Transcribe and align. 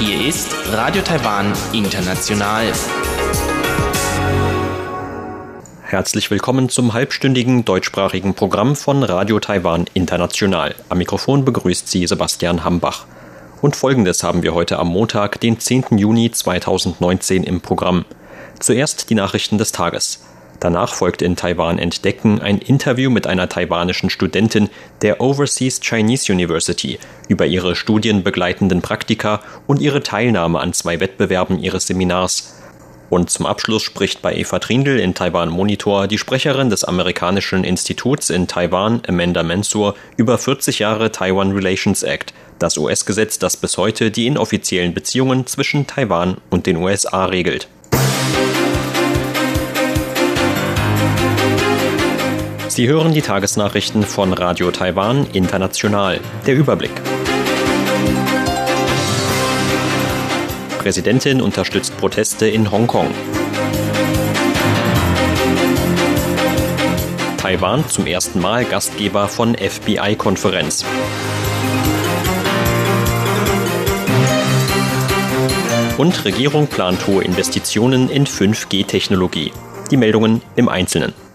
Hier 0.00 0.28
ist 0.28 0.48
Radio 0.72 1.02
Taiwan 1.02 1.52
International. 1.72 2.72
Herzlich 5.82 6.28
willkommen 6.32 6.68
zum 6.68 6.92
halbstündigen 6.92 7.64
deutschsprachigen 7.64 8.34
Programm 8.34 8.74
von 8.74 9.04
Radio 9.04 9.38
Taiwan 9.38 9.84
International. 9.94 10.74
Am 10.88 10.98
Mikrofon 10.98 11.44
begrüßt 11.44 11.88
Sie 11.88 12.04
Sebastian 12.04 12.64
Hambach. 12.64 13.06
Und 13.62 13.76
folgendes 13.76 14.24
haben 14.24 14.42
wir 14.42 14.54
heute 14.54 14.80
am 14.80 14.88
Montag, 14.88 15.40
den 15.40 15.60
10. 15.60 15.98
Juni 15.98 16.32
2019 16.32 17.44
im 17.44 17.60
Programm. 17.60 18.04
Zuerst 18.58 19.08
die 19.10 19.14
Nachrichten 19.14 19.56
des 19.56 19.70
Tages. 19.70 20.26
Danach 20.60 20.94
folgt 20.94 21.22
in 21.22 21.36
Taiwan 21.36 21.78
Entdecken 21.78 22.40
ein 22.40 22.58
Interview 22.58 23.10
mit 23.10 23.26
einer 23.26 23.48
taiwanischen 23.48 24.10
Studentin 24.10 24.68
der 25.02 25.20
Overseas 25.20 25.80
Chinese 25.80 26.32
University 26.32 26.98
über 27.28 27.46
ihre 27.46 27.76
studienbegleitenden 27.76 28.80
Praktika 28.80 29.42
und 29.66 29.80
ihre 29.80 30.02
Teilnahme 30.02 30.60
an 30.60 30.72
zwei 30.72 31.00
Wettbewerben 31.00 31.58
ihres 31.58 31.86
Seminars. 31.86 32.54
Und 33.08 33.30
zum 33.30 33.46
Abschluss 33.46 33.82
spricht 33.82 34.20
bei 34.20 34.34
Eva 34.34 34.58
Trindl 34.58 34.98
in 34.98 35.14
Taiwan 35.14 35.48
Monitor 35.48 36.08
die 36.08 36.18
Sprecherin 36.18 36.70
des 36.70 36.82
amerikanischen 36.82 37.62
Instituts 37.62 38.30
in 38.30 38.48
Taiwan, 38.48 39.00
Amanda 39.06 39.44
Mensur, 39.44 39.94
über 40.16 40.38
40 40.38 40.80
Jahre 40.80 41.12
Taiwan 41.12 41.52
Relations 41.52 42.02
Act, 42.02 42.34
das 42.58 42.76
US-Gesetz, 42.76 43.38
das 43.38 43.56
bis 43.56 43.78
heute 43.78 44.10
die 44.10 44.26
inoffiziellen 44.26 44.92
Beziehungen 44.92 45.46
zwischen 45.46 45.86
Taiwan 45.86 46.38
und 46.50 46.66
den 46.66 46.78
USA 46.78 47.26
regelt. 47.26 47.68
Sie 52.76 52.88
hören 52.88 53.14
die 53.14 53.22
Tagesnachrichten 53.22 54.02
von 54.02 54.34
Radio 54.34 54.70
Taiwan 54.70 55.26
International. 55.32 56.20
Der 56.46 56.54
Überblick. 56.54 56.90
Präsidentin 60.76 61.40
unterstützt 61.40 61.96
Proteste 61.96 62.46
in 62.46 62.70
Hongkong. 62.70 63.08
Taiwan 67.38 67.88
zum 67.88 68.06
ersten 68.06 68.42
Mal 68.42 68.66
Gastgeber 68.66 69.26
von 69.28 69.54
FBI-Konferenz. 69.54 70.84
Und 75.96 76.26
Regierung 76.26 76.66
plant 76.66 77.06
hohe 77.06 77.24
Investitionen 77.24 78.10
in 78.10 78.26
5G-Technologie. 78.26 79.50
Die 79.90 79.96
Meldungen 79.96 80.42
im 80.56 80.68
Einzelnen. 80.68 81.25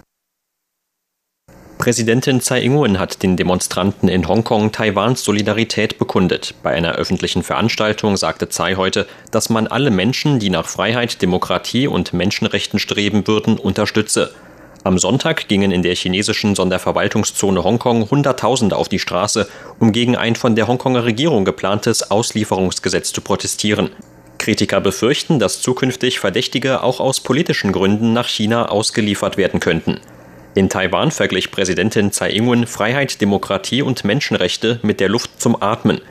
Präsidentin 1.82 2.42
Tsai 2.42 2.62
Ing-wen 2.62 3.00
hat 3.00 3.24
den 3.24 3.38
Demonstranten 3.38 4.08
in 4.08 4.28
Hongkong 4.28 4.72
Taiwans 4.72 5.24
Solidarität 5.24 5.98
bekundet. 5.98 6.54
Bei 6.62 6.70
einer 6.70 6.92
öffentlichen 6.92 7.42
Veranstaltung 7.42 8.18
sagte 8.18 8.48
Tsai 8.48 8.76
heute, 8.76 9.08
dass 9.32 9.50
man 9.50 9.66
alle 9.66 9.90
Menschen, 9.90 10.38
die 10.38 10.52
nach 10.52 10.68
Freiheit, 10.68 11.24
Demokratie 11.24 11.88
und 11.88 12.14
Menschenrechten 12.14 12.78
streben 12.78 13.26
würden, 13.26 13.58
unterstütze. 13.58 14.32
Am 14.84 15.00
Sonntag 15.00 15.48
gingen 15.48 15.72
in 15.72 15.82
der 15.82 15.96
chinesischen 15.96 16.54
Sonderverwaltungszone 16.54 17.64
Hongkong 17.64 18.12
Hunderttausende 18.12 18.76
auf 18.76 18.88
die 18.88 19.00
Straße, 19.00 19.48
um 19.80 19.92
gegen 19.92 20.16
ein 20.16 20.36
von 20.36 20.56
der 20.56 20.68
Hongkonger 20.68 21.06
Regierung 21.06 21.46
geplantes 21.46 22.12
Auslieferungsgesetz 22.12 23.12
zu 23.12 23.22
protestieren. 23.22 23.90
Kritiker 24.38 24.82
befürchten, 24.82 25.40
dass 25.40 25.62
zukünftig 25.62 26.20
Verdächtige 26.20 26.84
auch 26.84 27.00
aus 27.00 27.22
politischen 27.22 27.72
Gründen 27.72 28.14
nach 28.14 28.28
China 28.28 28.70
ausgeliefert 28.70 29.38
werden 29.38 29.60
könnten. 29.60 30.00
In 30.54 30.68
Taiwan 30.68 31.12
verglich 31.12 31.50
Präsidentin 31.50 32.12
Tsai 32.12 32.32
Ing-wen 32.32 32.68
Freiheit, 32.68 33.22
Demokratie 33.22 33.82
und 33.82 34.04
Menschenrechte 34.04 34.82
mit 34.84 35.00
der 35.00 35.08
Luft 35.08 35.42
zum 35.42 35.62
Atmen. 35.62 36.02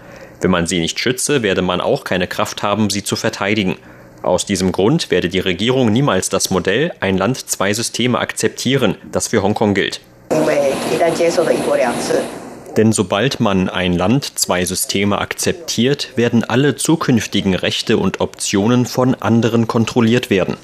Wenn 0.40 0.50
man 0.50 0.66
sie 0.66 0.80
nicht 0.80 0.98
schütze, 0.98 1.42
werde 1.42 1.60
man 1.60 1.82
auch 1.82 2.04
keine 2.04 2.26
Kraft 2.26 2.62
haben, 2.62 2.88
sie 2.88 3.04
zu 3.04 3.16
verteidigen. 3.16 3.76
Aus 4.22 4.46
diesem 4.46 4.72
Grund 4.72 5.10
werde 5.10 5.28
die 5.28 5.40
Regierung 5.40 5.92
niemals 5.92 6.30
das 6.30 6.48
Modell 6.48 6.92
ein 7.00 7.18
Land, 7.18 7.50
zwei 7.50 7.74
Systeme 7.74 8.18
akzeptieren, 8.18 8.96
das 9.12 9.28
für 9.28 9.42
Hongkong 9.42 9.74
gilt. 9.74 10.00
Denn 12.76 12.92
sobald 12.92 13.40
man 13.40 13.68
ein 13.68 13.92
Land, 13.92 14.38
zwei 14.38 14.64
Systeme 14.64 15.18
akzeptiert, 15.18 16.16
werden 16.16 16.44
alle 16.44 16.76
zukünftigen 16.76 17.54
Rechte 17.54 17.98
und 17.98 18.22
Optionen 18.22 18.86
von 18.86 19.14
anderen 19.16 19.66
kontrolliert 19.66 20.30
werden. 20.30 20.56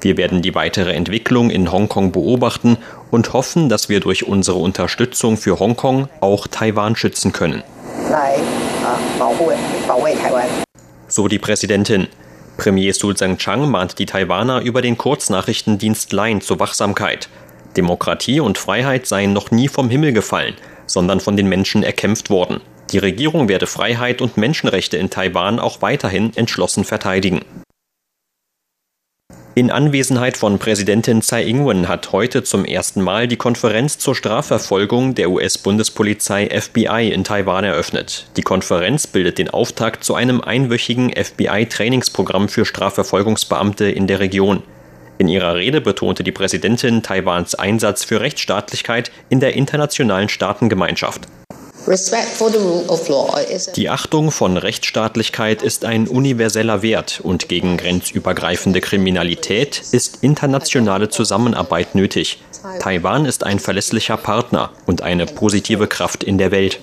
Wir 0.00 0.16
werden 0.16 0.40
die 0.40 0.54
weitere 0.54 0.92
Entwicklung 0.92 1.50
in 1.50 1.70
Hongkong 1.70 2.12
beobachten 2.12 2.78
und 3.10 3.32
hoffen, 3.32 3.68
dass 3.68 3.88
wir 3.88 4.00
durch 4.00 4.26
unsere 4.26 4.58
Unterstützung 4.58 5.36
für 5.36 5.58
Hongkong 5.58 6.08
auch 6.20 6.46
Taiwan 6.46 6.96
schützen 6.96 7.32
können. 7.32 7.62
So 11.08 11.28
die 11.28 11.38
Präsidentin. 11.38 12.08
Premier 12.56 12.92
Su 12.92 13.12
Tseng-Chang 13.12 13.70
mahnt 13.70 13.98
die 13.98 14.06
Taiwaner 14.06 14.60
über 14.60 14.82
den 14.82 14.98
Kurznachrichtendienst 14.98 16.12
Line 16.12 16.40
zur 16.40 16.60
Wachsamkeit. 16.60 17.28
Demokratie 17.76 18.40
und 18.40 18.58
Freiheit 18.58 19.06
seien 19.06 19.32
noch 19.32 19.50
nie 19.50 19.68
vom 19.68 19.90
Himmel 19.90 20.12
gefallen, 20.12 20.54
sondern 20.86 21.20
von 21.20 21.36
den 21.36 21.48
Menschen 21.48 21.82
erkämpft 21.82 22.30
worden. 22.30 22.60
Die 22.90 22.98
Regierung 22.98 23.48
werde 23.48 23.66
Freiheit 23.66 24.20
und 24.20 24.36
Menschenrechte 24.36 24.96
in 24.96 25.10
Taiwan 25.10 25.60
auch 25.60 25.80
weiterhin 25.80 26.36
entschlossen 26.36 26.84
verteidigen. 26.84 27.42
In 29.60 29.70
Anwesenheit 29.70 30.38
von 30.38 30.58
Präsidentin 30.58 31.20
Tsai 31.20 31.42
Ing-wen 31.42 31.86
hat 31.86 32.12
heute 32.12 32.42
zum 32.42 32.64
ersten 32.64 33.02
Mal 33.02 33.28
die 33.28 33.36
Konferenz 33.36 33.98
zur 33.98 34.14
Strafverfolgung 34.14 35.14
der 35.14 35.28
US-Bundespolizei 35.28 36.48
FBI 36.48 37.10
in 37.12 37.24
Taiwan 37.24 37.64
eröffnet. 37.64 38.24
Die 38.38 38.42
Konferenz 38.42 39.06
bildet 39.06 39.36
den 39.36 39.50
Auftakt 39.50 40.02
zu 40.02 40.14
einem 40.14 40.40
einwöchigen 40.40 41.12
FBI-Trainingsprogramm 41.12 42.48
für 42.48 42.64
Strafverfolgungsbeamte 42.64 43.84
in 43.90 44.06
der 44.06 44.20
Region. 44.20 44.62
In 45.18 45.28
ihrer 45.28 45.56
Rede 45.56 45.82
betonte 45.82 46.24
die 46.24 46.32
Präsidentin 46.32 47.02
Taiwans 47.02 47.54
Einsatz 47.54 48.02
für 48.02 48.22
Rechtsstaatlichkeit 48.22 49.12
in 49.28 49.40
der 49.40 49.56
internationalen 49.56 50.30
Staatengemeinschaft. 50.30 51.28
Die 53.74 53.88
Achtung 53.88 54.30
von 54.30 54.56
Rechtsstaatlichkeit 54.56 55.62
ist 55.62 55.84
ein 55.84 56.06
universeller 56.06 56.82
Wert 56.82 57.20
und 57.20 57.48
gegen 57.48 57.76
grenzübergreifende 57.76 58.80
Kriminalität 58.80 59.82
ist 59.90 60.18
internationale 60.22 61.08
Zusammenarbeit 61.08 61.96
nötig. 61.96 62.44
Taiwan 62.78 63.26
ist 63.26 63.44
ein 63.44 63.58
verlässlicher 63.58 64.16
Partner 64.16 64.70
und 64.86 65.02
eine 65.02 65.26
positive 65.26 65.88
Kraft 65.88 66.22
in 66.22 66.38
der 66.38 66.52
Welt. 66.52 66.78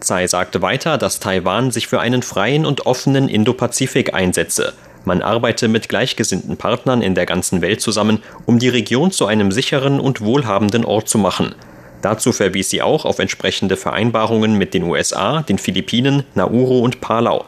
Tsai 0.00 0.26
sagte 0.26 0.60
weiter, 0.60 0.98
dass 0.98 1.20
Taiwan 1.20 1.70
sich 1.70 1.86
für 1.86 2.00
einen 2.00 2.22
freien 2.22 2.66
und 2.66 2.86
offenen 2.86 3.28
Indopazifik 3.28 4.12
einsetze. 4.12 4.72
Man 5.04 5.22
arbeite 5.22 5.68
mit 5.68 5.88
gleichgesinnten 5.88 6.56
Partnern 6.56 7.02
in 7.02 7.14
der 7.14 7.26
ganzen 7.26 7.62
Welt 7.62 7.80
zusammen, 7.80 8.22
um 8.44 8.58
die 8.58 8.68
Region 8.68 9.12
zu 9.12 9.26
einem 9.26 9.52
sicheren 9.52 10.00
und 10.00 10.20
wohlhabenden 10.20 10.84
Ort 10.84 11.08
zu 11.08 11.18
machen. 11.18 11.54
Dazu 12.02 12.32
verwies 12.32 12.70
sie 12.70 12.82
auch 12.82 13.04
auf 13.04 13.18
entsprechende 13.18 13.76
Vereinbarungen 13.76 14.54
mit 14.54 14.74
den 14.74 14.84
USA, 14.84 15.42
den 15.42 15.58
Philippinen, 15.58 16.24
Nauru 16.34 16.80
und 16.80 17.00
Palau. 17.00 17.44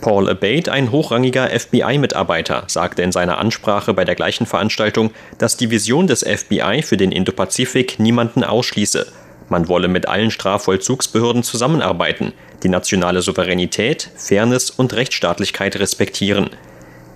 Paul 0.00 0.28
Abate, 0.28 0.70
ein 0.70 0.92
hochrangiger 0.92 1.48
FBI-Mitarbeiter, 1.48 2.64
sagte 2.68 3.02
in 3.02 3.10
seiner 3.10 3.38
Ansprache 3.38 3.94
bei 3.94 4.04
der 4.04 4.14
gleichen 4.14 4.46
Veranstaltung, 4.46 5.10
dass 5.38 5.56
die 5.56 5.70
Vision 5.70 6.06
des 6.06 6.22
FBI 6.22 6.82
für 6.82 6.96
den 6.96 7.10
Indopazifik 7.10 7.98
niemanden 7.98 8.44
ausschließe. 8.44 9.06
Man 9.48 9.66
wolle 9.66 9.88
mit 9.88 10.06
allen 10.06 10.30
Strafvollzugsbehörden 10.30 11.42
zusammenarbeiten, 11.42 12.32
die 12.62 12.68
nationale 12.68 13.22
Souveränität, 13.22 14.10
Fairness 14.16 14.70
und 14.70 14.92
Rechtsstaatlichkeit 14.92 15.76
respektieren. 15.76 16.50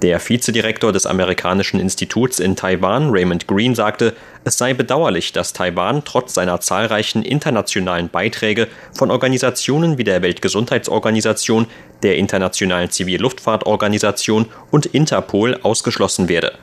Der 0.03 0.19
Vizedirektor 0.19 0.93
des 0.93 1.07
amerikanischen 1.07 1.79
Instituts 1.79 2.41
in 2.41 2.57
Taiwan, 2.57 3.11
Raymond 3.11 3.47
Green, 3.47 3.77
sagte, 3.77 4.15
es 4.43 4.59
sei 4.59 4.75
bedauerlich, 4.75 5.33
dass 5.33 5.53
Taiwan 5.53 6.03
trotz 6.05 6.35
seiner 6.35 6.61
zahlreichen 6.61 7.23
internationalen 7.23 8.09
Beiträge 8.09 8.67
von 8.93 9.13
Organisationen 9.13 9.99
wie 9.99 10.05
der 10.05 10.21
Weltgesundheitsorganisation, 10.23 11.67
der 12.03 12.17
Internationalen 12.17 12.91
Zivilluftfahrtorganisation 12.91 14.47
und 14.73 14.87
Interpol 14.87 15.61
ausgeschlossen 15.63 16.29
werde. 16.29 16.55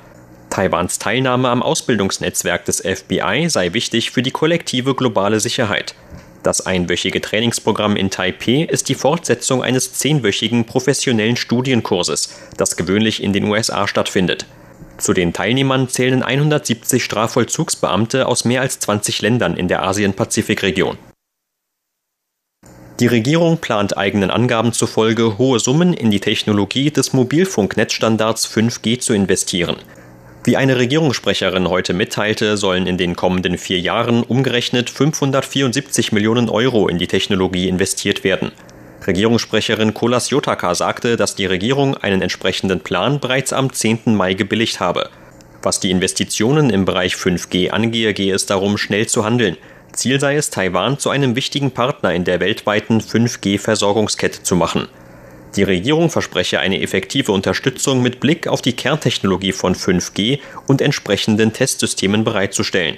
Taiwans 0.49 0.99
Teilnahme 0.99 1.47
am 1.47 1.63
Ausbildungsnetzwerk 1.63 2.65
des 2.65 2.81
FBI 2.81 3.45
sei 3.47 3.71
wichtig 3.71 4.11
für 4.11 4.21
die 4.21 4.31
kollektive 4.31 4.95
globale 4.95 5.39
Sicherheit. 5.39 5.95
Das 6.43 6.65
einwöchige 6.65 7.19
Trainingsprogramm 7.19 7.95
in 7.95 8.09
Taipeh 8.09 8.63
ist 8.63 8.87
die 8.87 8.95
Fortsetzung 8.95 9.61
eines 9.61 9.93
zehnwöchigen 9.93 10.65
professionellen 10.65 11.35
Studienkurses, 11.35 12.39
das 12.55 12.77
gewöhnlich 12.77 13.21
in 13.21 13.33
den 13.33 13.43
USA 13.45 13.87
stattfindet. 13.87 14.45
Zu 14.97 15.13
den 15.13 15.33
Teilnehmern 15.33 15.89
zählen 15.89 16.23
170 16.23 17.03
Strafvollzugsbeamte 17.03 18.27
aus 18.27 18.45
mehr 18.45 18.61
als 18.61 18.79
20 18.79 19.21
Ländern 19.21 19.55
in 19.55 19.67
der 19.67 19.83
Asien-Pazifik-Region. 19.83 20.97
Die 22.99 23.07
Regierung 23.07 23.59
plant 23.59 23.97
eigenen 23.97 24.29
Angaben 24.29 24.73
zufolge 24.73 25.37
hohe 25.37 25.59
Summen 25.59 25.93
in 25.93 26.11
die 26.11 26.19
Technologie 26.19 26.91
des 26.91 27.13
Mobilfunknetzstandards 27.13 28.45
5G 28.45 28.99
zu 28.99 29.13
investieren. 29.13 29.77
Wie 30.45 30.55
eine 30.55 30.77
Regierungssprecherin 30.77 31.67
heute 31.67 31.93
mitteilte, 31.93 32.55
sollen 32.55 32.87
in 32.87 32.97
den 32.97 33.17
kommenden 33.17 33.57
vier 33.57 33.79
Jahren 33.79 34.23
umgerechnet 34.23 34.89
574 34.89 36.13
Millionen 36.13 36.49
Euro 36.49 36.87
in 36.87 36.97
die 36.97 37.07
Technologie 37.07 37.67
investiert 37.67 38.23
werden. 38.23 38.53
Regierungssprecherin 39.05 39.93
Kolas 39.93 40.29
Jotaka 40.29 40.75
sagte, 40.75 41.17
dass 41.17 41.35
die 41.35 41.45
Regierung 41.45 41.97
einen 41.97 42.21
entsprechenden 42.21 42.79
Plan 42.79 43.19
bereits 43.19 43.51
am 43.51 43.73
10. 43.73 44.15
Mai 44.15 44.33
gebilligt 44.33 44.79
habe. 44.79 45.09
Was 45.61 45.81
die 45.81 45.91
Investitionen 45.91 46.69
im 46.69 46.85
Bereich 46.85 47.15
5G 47.15 47.71
angehe, 47.71 48.13
gehe 48.13 48.33
es 48.33 48.45
darum, 48.45 48.77
schnell 48.77 49.07
zu 49.07 49.25
handeln. 49.25 49.57
Ziel 49.91 50.21
sei 50.21 50.37
es, 50.37 50.49
Taiwan 50.51 50.99
zu 50.99 51.09
einem 51.09 51.35
wichtigen 51.35 51.71
Partner 51.71 52.13
in 52.13 52.23
der 52.23 52.39
weltweiten 52.39 53.01
5G-Versorgungskette 53.01 54.43
zu 54.43 54.55
machen. 54.55 54.87
Die 55.55 55.63
Regierung 55.63 56.09
verspreche 56.09 56.59
eine 56.59 56.81
effektive 56.81 57.31
Unterstützung 57.31 58.01
mit 58.01 58.19
Blick 58.19 58.47
auf 58.47 58.61
die 58.61 58.73
Kerntechnologie 58.73 59.51
von 59.51 59.73
5G 59.73 60.39
und 60.67 60.81
entsprechenden 60.81 61.53
Testsystemen 61.53 62.23
bereitzustellen. 62.23 62.97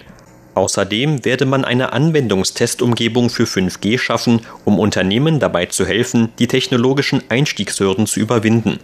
Außerdem 0.54 1.24
werde 1.24 1.46
man 1.46 1.64
eine 1.64 1.94
Anwendungstestumgebung 1.94 3.30
für 3.30 3.46
5G 3.46 3.98
schaffen, 3.98 4.42
um 4.66 4.80
Unternehmen 4.80 5.40
dabei 5.40 5.68
zu 5.68 5.86
helfen, 5.86 6.30
die 6.40 6.48
technologischen 6.48 7.24
Einstiegshürden 7.30 8.06
zu 8.06 8.20
überwinden. 8.20 8.80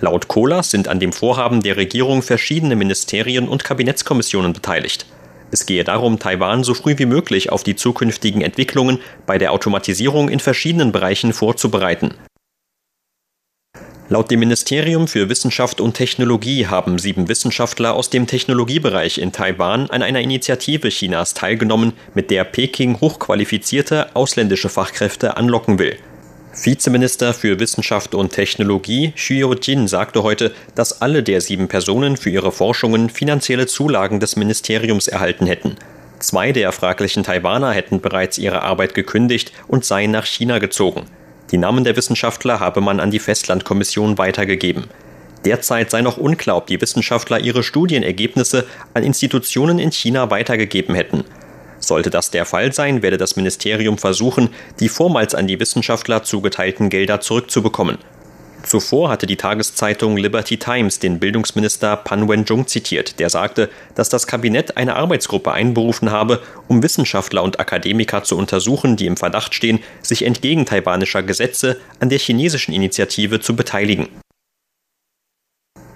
Laut 0.00 0.26
Kohlers 0.26 0.72
sind 0.72 0.88
an 0.88 0.98
dem 0.98 1.12
Vorhaben 1.12 1.62
der 1.62 1.76
Regierung 1.76 2.22
verschiedene 2.22 2.74
Ministerien 2.74 3.48
und 3.48 3.62
Kabinettskommissionen 3.62 4.52
beteiligt. 4.52 5.06
Es 5.52 5.64
gehe 5.64 5.84
darum, 5.84 6.18
Taiwan 6.18 6.64
so 6.64 6.74
früh 6.74 6.98
wie 6.98 7.06
möglich 7.06 7.52
auf 7.52 7.62
die 7.62 7.76
zukünftigen 7.76 8.42
Entwicklungen 8.42 8.98
bei 9.26 9.38
der 9.38 9.52
Automatisierung 9.52 10.28
in 10.28 10.40
verschiedenen 10.40 10.90
Bereichen 10.90 11.32
vorzubereiten. 11.32 12.14
Laut 14.08 14.30
dem 14.30 14.40
Ministerium 14.40 15.08
für 15.08 15.28
Wissenschaft 15.28 15.80
und 15.80 15.94
Technologie 15.94 16.66
haben 16.66 16.98
sieben 16.98 17.28
Wissenschaftler 17.28 17.94
aus 17.94 18.10
dem 18.10 18.26
Technologiebereich 18.26 19.18
in 19.18 19.32
Taiwan 19.32 19.88
an 19.90 20.02
einer 20.02 20.20
Initiative 20.20 20.88
Chinas 20.88 21.34
teilgenommen, 21.34 21.92
mit 22.14 22.30
der 22.30 22.44
Peking 22.44 23.00
hochqualifizierte 23.00 24.14
ausländische 24.14 24.68
Fachkräfte 24.68 25.36
anlocken 25.36 25.78
will. 25.78 25.96
Vizeminister 26.54 27.32
für 27.32 27.58
Wissenschaft 27.58 28.14
und 28.14 28.32
Technologie 28.32 29.12
Xu 29.16 29.54
Jin 29.54 29.88
sagte 29.88 30.22
heute, 30.22 30.52
dass 30.74 31.00
alle 31.00 31.22
der 31.22 31.40
sieben 31.40 31.68
Personen 31.68 32.18
für 32.18 32.28
ihre 32.28 32.52
Forschungen 32.52 33.08
finanzielle 33.08 33.66
Zulagen 33.66 34.20
des 34.20 34.36
Ministeriums 34.36 35.08
erhalten 35.08 35.46
hätten. 35.46 35.76
Zwei 36.18 36.52
der 36.52 36.72
fraglichen 36.72 37.22
Taiwaner 37.22 37.72
hätten 37.72 38.02
bereits 38.02 38.36
ihre 38.36 38.62
Arbeit 38.62 38.92
gekündigt 38.94 39.52
und 39.66 39.86
seien 39.86 40.10
nach 40.10 40.26
China 40.26 40.58
gezogen. 40.58 41.06
Die 41.52 41.58
Namen 41.58 41.84
der 41.84 41.96
Wissenschaftler 41.96 42.60
habe 42.60 42.80
man 42.80 42.98
an 42.98 43.10
die 43.10 43.18
Festlandkommission 43.18 44.16
weitergegeben. 44.16 44.84
Derzeit 45.44 45.90
sei 45.90 46.00
noch 46.00 46.16
unklar, 46.16 46.56
ob 46.56 46.66
die 46.66 46.80
Wissenschaftler 46.80 47.40
ihre 47.40 47.62
Studienergebnisse 47.62 48.64
an 48.94 49.02
Institutionen 49.02 49.78
in 49.78 49.92
China 49.92 50.30
weitergegeben 50.30 50.94
hätten. 50.94 51.24
Sollte 51.78 52.08
das 52.08 52.30
der 52.30 52.46
Fall 52.46 52.72
sein, 52.72 53.02
werde 53.02 53.18
das 53.18 53.36
Ministerium 53.36 53.98
versuchen, 53.98 54.48
die 54.80 54.88
vormals 54.88 55.34
an 55.34 55.46
die 55.46 55.60
Wissenschaftler 55.60 56.22
zugeteilten 56.22 56.88
Gelder 56.88 57.20
zurückzubekommen. 57.20 57.98
Zuvor 58.64 59.10
hatte 59.10 59.26
die 59.26 59.36
Tageszeitung 59.36 60.16
Liberty 60.16 60.56
Times 60.56 60.98
den 60.98 61.18
Bildungsminister 61.18 61.96
Pan 61.96 62.28
Wen-jung 62.28 62.66
zitiert, 62.66 63.18
der 63.18 63.28
sagte, 63.28 63.68
dass 63.94 64.08
das 64.08 64.26
Kabinett 64.26 64.76
eine 64.76 64.96
Arbeitsgruppe 64.96 65.52
einberufen 65.52 66.10
habe, 66.10 66.40
um 66.68 66.82
Wissenschaftler 66.82 67.42
und 67.42 67.58
Akademiker 67.60 68.22
zu 68.22 68.36
untersuchen, 68.36 68.96
die 68.96 69.06
im 69.06 69.16
Verdacht 69.16 69.54
stehen, 69.54 69.80
sich 70.00 70.24
entgegen 70.24 70.64
taiwanischer 70.64 71.22
Gesetze 71.22 71.80
an 72.00 72.08
der 72.08 72.18
chinesischen 72.18 72.72
Initiative 72.72 73.40
zu 73.40 73.56
beteiligen. 73.56 74.08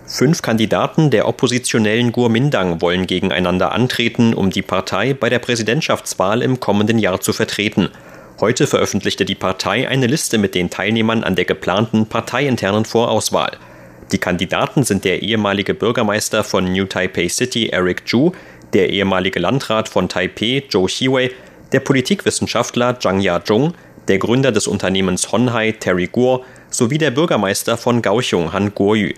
Fünf 0.08 0.40
Kandidaten 0.40 1.10
der 1.10 1.26
oppositionellen 1.26 2.12
Guomindang 2.12 2.80
wollen 2.80 3.08
gegeneinander 3.08 3.72
antreten, 3.72 4.34
um 4.34 4.50
die 4.50 4.62
Partei 4.62 5.14
bei 5.14 5.28
der 5.28 5.40
Präsidentschaftswahl 5.40 6.42
im 6.42 6.60
kommenden 6.60 7.00
Jahr 7.00 7.20
zu 7.20 7.32
vertreten. 7.32 7.90
Heute 8.38 8.66
veröffentlichte 8.66 9.24
die 9.24 9.34
Partei 9.34 9.88
eine 9.88 10.06
Liste 10.06 10.36
mit 10.36 10.54
den 10.54 10.68
Teilnehmern 10.68 11.24
an 11.24 11.36
der 11.36 11.46
geplanten 11.46 12.04
parteiinternen 12.04 12.84
Vorauswahl. 12.84 13.56
Die 14.12 14.18
Kandidaten 14.18 14.84
sind 14.84 15.06
der 15.06 15.22
ehemalige 15.22 15.72
Bürgermeister 15.72 16.44
von 16.44 16.70
New 16.70 16.84
Taipei 16.84 17.30
City 17.30 17.68
Eric 17.68 18.06
Zhu, 18.06 18.32
der 18.74 18.90
ehemalige 18.90 19.40
Landrat 19.40 19.88
von 19.88 20.10
Taipei 20.10 20.62
Zhou 20.68 20.84
Xiwei, 20.84 21.30
der 21.72 21.80
Politikwissenschaftler 21.80 23.00
Zhang 23.00 23.20
Ya-zhong, 23.20 23.72
der 24.06 24.18
Gründer 24.18 24.52
des 24.52 24.66
Unternehmens 24.66 25.32
Honhai 25.32 25.72
Terry 25.72 26.06
Guo 26.06 26.44
sowie 26.68 26.98
der 26.98 27.12
Bürgermeister 27.12 27.78
von 27.78 28.02
Kaohsiung 28.02 28.52
Han 28.52 28.74
Guoyu. 28.74 29.14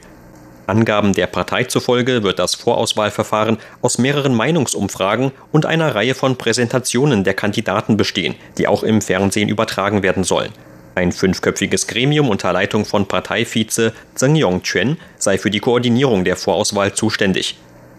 Angaben 0.68 1.14
der 1.14 1.26
Partei 1.26 1.64
zufolge 1.64 2.22
wird 2.22 2.38
das 2.38 2.54
Vorauswahlverfahren 2.54 3.56
aus 3.80 3.98
mehreren 3.98 4.34
Meinungsumfragen 4.34 5.32
und 5.50 5.64
einer 5.64 5.94
Reihe 5.94 6.14
von 6.14 6.36
Präsentationen 6.36 7.24
der 7.24 7.34
Kandidaten 7.34 7.96
bestehen, 7.96 8.34
die 8.58 8.68
auch 8.68 8.82
im 8.82 9.00
Fernsehen 9.00 9.48
übertragen 9.48 10.02
werden 10.02 10.24
sollen. 10.24 10.52
Ein 10.94 11.12
fünfköpfiges 11.12 11.86
Gremium 11.86 12.28
unter 12.28 12.52
Leitung 12.52 12.84
von 12.84 13.06
Parteivize 13.06 13.92
Zheng 14.14 14.36
Yongquan 14.36 14.98
sei 15.16 15.38
für 15.38 15.50
die 15.50 15.60
Koordinierung 15.60 16.24
der 16.24 16.36
Vorauswahl 16.36 16.92
zuständig. 16.92 17.56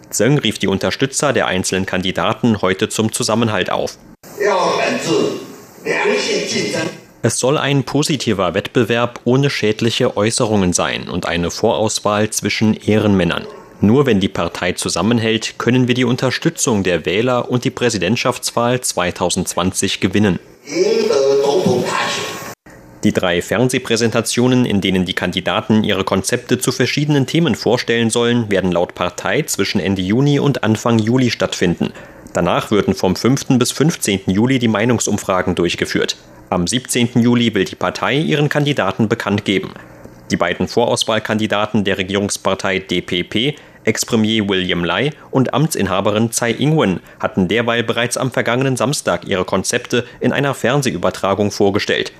Zheng 0.09 0.37
rief 0.37 0.59
die 0.59 0.67
Unterstützer 0.67 1.33
der 1.33 1.47
einzelnen 1.47 1.85
Kandidaten 1.85 2.61
heute 2.61 2.89
zum 2.89 3.11
Zusammenhalt 3.11 3.71
auf. 3.71 3.97
Es 7.21 7.37
soll 7.37 7.57
ein 7.57 7.83
positiver 7.83 8.53
Wettbewerb 8.53 9.19
ohne 9.25 9.49
schädliche 9.49 10.15
Äußerungen 10.15 10.71
sein 10.71 11.09
und 11.09 11.25
eine 11.25 11.51
Vorauswahl 11.51 12.29
zwischen 12.29 12.73
Ehrenmännern. 12.73 13.45
Nur 13.81 14.05
wenn 14.05 14.21
die 14.21 14.29
Partei 14.29 14.71
zusammenhält, 14.71 15.55
können 15.57 15.89
wir 15.89 15.95
die 15.95 16.05
Unterstützung 16.05 16.83
der 16.83 17.05
Wähler 17.05 17.51
und 17.51 17.65
die 17.65 17.71
Präsidentschaftswahl 17.71 18.79
2020 18.79 19.99
gewinnen. 19.99 20.39
Die 23.03 23.13
drei 23.13 23.41
Fernsehpräsentationen, 23.41 24.65
in 24.65 24.79
denen 24.79 25.03
die 25.03 25.13
Kandidaten 25.13 25.83
ihre 25.83 26.05
Konzepte 26.05 26.57
zu 26.57 26.71
verschiedenen 26.71 27.25
Themen 27.25 27.55
vorstellen 27.55 28.09
sollen, 28.09 28.49
werden 28.49 28.71
laut 28.71 28.95
Partei 28.95 29.41
zwischen 29.41 29.81
Ende 29.81 30.01
Juni 30.01 30.39
und 30.39 30.63
Anfang 30.63 30.99
Juli 30.99 31.31
stattfinden. 31.31 31.91
Danach 32.31 32.71
würden 32.71 32.93
vom 32.93 33.17
5. 33.17 33.57
bis 33.57 33.73
15. 33.73 34.21
Juli 34.27 34.59
die 34.59 34.67
Meinungsumfragen 34.69 35.55
durchgeführt. 35.55 36.15
Am 36.51 36.65
17. 36.65 37.09
Juli 37.21 37.53
will 37.53 37.65
die 37.65 37.75
Partei 37.75 38.17
ihren 38.17 38.49
Kandidaten 38.49 39.07
bekannt 39.07 39.45
geben. 39.45 39.71
Die 40.31 40.35
beiden 40.35 40.67
Vorauswahlkandidaten 40.67 41.83
der 41.83 41.99
Regierungspartei 41.99 42.79
DPP, 42.79 43.55
Ex-Premier 43.83 44.49
William 44.49 44.83
Lai 44.83 45.11
und 45.29 45.53
Amtsinhaberin 45.53 46.31
Tsai 46.31 46.53
Ing-wen, 46.53 47.01
hatten 47.19 47.47
derweil 47.47 47.83
bereits 47.83 48.17
am 48.17 48.31
vergangenen 48.31 48.77
Samstag 48.77 49.27
ihre 49.27 49.45
Konzepte 49.45 50.05
in 50.19 50.33
einer 50.33 50.55
Fernsehübertragung 50.55 51.51
vorgestellt. 51.51 52.13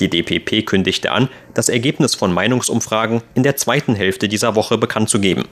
Die 0.00 0.10
DPP 0.10 0.66
kündigte 0.66 1.12
an, 1.12 1.28
das 1.54 1.68
Ergebnis 1.68 2.16
von 2.16 2.32
Meinungsumfragen 2.32 3.22
in 3.34 3.44
der 3.44 3.56
zweiten 3.56 3.94
Hälfte 3.94 4.26
dieser 4.26 4.56
Woche 4.56 4.78
bekannt 4.78 5.10
zu 5.10 5.20
geben. 5.20 5.44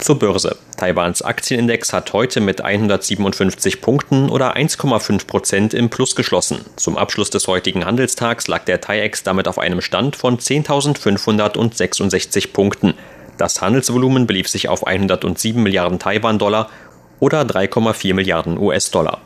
Zur 0.00 0.18
Börse. 0.18 0.56
Taiwans 0.78 1.20
Aktienindex 1.20 1.92
hat 1.92 2.14
heute 2.14 2.40
mit 2.40 2.62
157 2.62 3.82
Punkten 3.82 4.30
oder 4.30 4.56
1,5 4.56 5.26
Prozent 5.26 5.74
im 5.74 5.90
Plus 5.90 6.16
geschlossen. 6.16 6.64
Zum 6.76 6.96
Abschluss 6.96 7.28
des 7.28 7.46
heutigen 7.46 7.84
Handelstags 7.84 8.48
lag 8.48 8.64
der 8.64 8.80
TAIEX 8.80 9.24
damit 9.24 9.46
auf 9.46 9.58
einem 9.58 9.82
Stand 9.82 10.16
von 10.16 10.38
10.566 10.38 12.52
Punkten. 12.52 12.94
Das 13.36 13.60
Handelsvolumen 13.60 14.26
belief 14.26 14.48
sich 14.48 14.70
auf 14.70 14.86
107 14.86 15.62
Milliarden 15.62 15.98
Taiwan-Dollar 15.98 16.70
oder 17.18 17.42
3,4 17.42 18.14
Milliarden 18.14 18.56
US-Dollar. 18.58 19.20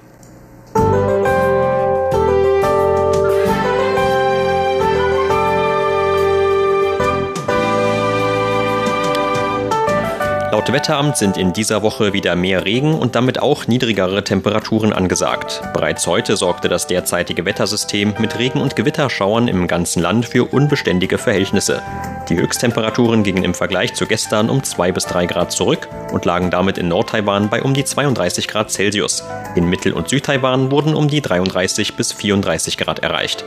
Laut 10.55 10.73
Wetteramt 10.73 11.17
sind 11.17 11.37
in 11.37 11.53
dieser 11.53 11.83
Woche 11.83 12.13
wieder 12.13 12.37
mehr 12.37 12.65
Regen 12.65 12.95
und 12.95 13.17
damit 13.17 13.43
auch 13.43 13.67
niedrigere 13.67 14.23
Temperaturen 14.23 14.93
angesagt. 14.93 15.61
Bereits 15.75 16.07
heute 16.07 16.37
sorgte 16.37 16.69
das 16.69 16.87
derzeitige 16.87 17.45
Wettersystem 17.45 18.15
mit 18.21 18.39
Regen- 18.39 18.61
und 18.61 18.77
Gewitterschauern 18.77 19.49
im 19.49 19.67
ganzen 19.67 20.01
Land 20.01 20.27
für 20.27 20.45
unbeständige 20.45 21.19
Verhältnisse. 21.19 21.83
Die 22.29 22.37
Höchsttemperaturen 22.37 23.25
gingen 23.25 23.43
im 23.43 23.53
Vergleich 23.53 23.95
zu 23.95 24.07
gestern 24.07 24.49
um 24.49 24.63
2 24.63 24.93
bis 24.93 25.07
3 25.07 25.27
Grad 25.27 25.51
zurück 25.51 25.89
und 26.13 26.25
lagen 26.25 26.53
damit 26.53 26.79
in 26.79 26.87
Nord-Taiwan 26.87 27.51
bei 27.51 27.61
um 27.61 27.75
die 27.75 27.85
32 27.85 28.47
Grad 28.47 28.71
Celsius. 28.71 29.25
In 29.57 29.69
Mittel- 29.69 29.93
und 29.93 30.09
Südtaiwan 30.09 30.71
wurden 30.71 30.95
um 30.95 31.09
die 31.09 31.21
33 31.21 31.97
bis 31.97 32.13
34 32.13 32.79
Grad 32.79 33.01
erreicht. 33.01 33.45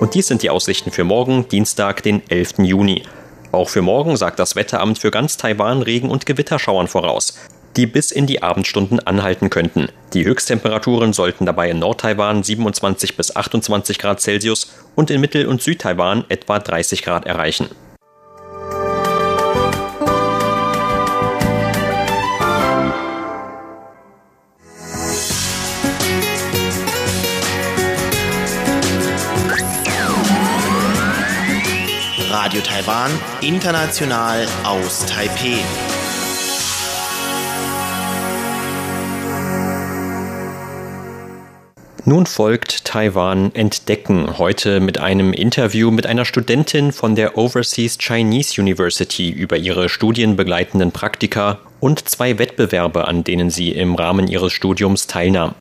Und 0.00 0.14
dies 0.14 0.26
sind 0.26 0.42
die 0.42 0.50
Aussichten 0.50 0.90
für 0.90 1.04
morgen, 1.04 1.48
Dienstag, 1.48 2.02
den 2.02 2.20
11. 2.28 2.58
Juni. 2.58 3.04
Auch 3.52 3.68
für 3.68 3.82
morgen 3.82 4.16
sagt 4.16 4.38
das 4.38 4.54
Wetteramt 4.54 4.98
für 4.98 5.10
ganz 5.10 5.36
Taiwan 5.36 5.82
Regen- 5.82 6.10
und 6.10 6.24
Gewitterschauern 6.24 6.86
voraus, 6.86 7.38
die 7.76 7.86
bis 7.86 8.12
in 8.12 8.26
die 8.26 8.42
Abendstunden 8.42 9.00
anhalten 9.00 9.50
könnten. 9.50 9.88
Die 10.12 10.24
Höchsttemperaturen 10.24 11.12
sollten 11.12 11.46
dabei 11.46 11.70
in 11.70 11.80
Nord-Taiwan 11.80 12.44
27 12.44 13.16
bis 13.16 13.34
28 13.34 13.98
Grad 13.98 14.20
Celsius 14.20 14.72
und 14.94 15.10
in 15.10 15.20
Mittel- 15.20 15.46
und 15.46 15.62
Südtaiwan 15.62 16.24
etwa 16.28 16.60
30 16.60 17.02
Grad 17.02 17.26
erreichen. 17.26 17.68
Radio 32.42 32.62
Taiwan, 32.62 33.10
international 33.42 34.46
aus 34.64 35.04
Taipeh. 35.04 35.58
Nun 42.06 42.24
folgt 42.24 42.86
Taiwan 42.86 43.54
Entdecken, 43.54 44.38
heute 44.38 44.80
mit 44.80 44.96
einem 44.96 45.34
Interview 45.34 45.90
mit 45.90 46.06
einer 46.06 46.24
Studentin 46.24 46.92
von 46.92 47.14
der 47.14 47.36
Overseas 47.36 47.98
Chinese 47.98 48.58
University 48.58 49.28
über 49.28 49.58
ihre 49.58 49.90
studienbegleitenden 49.90 50.92
Praktika 50.92 51.58
und 51.78 52.08
zwei 52.08 52.38
Wettbewerbe, 52.38 53.06
an 53.06 53.22
denen 53.22 53.50
sie 53.50 53.72
im 53.72 53.96
Rahmen 53.96 54.28
ihres 54.28 54.54
Studiums 54.54 55.06
teilnahm. 55.06 55.56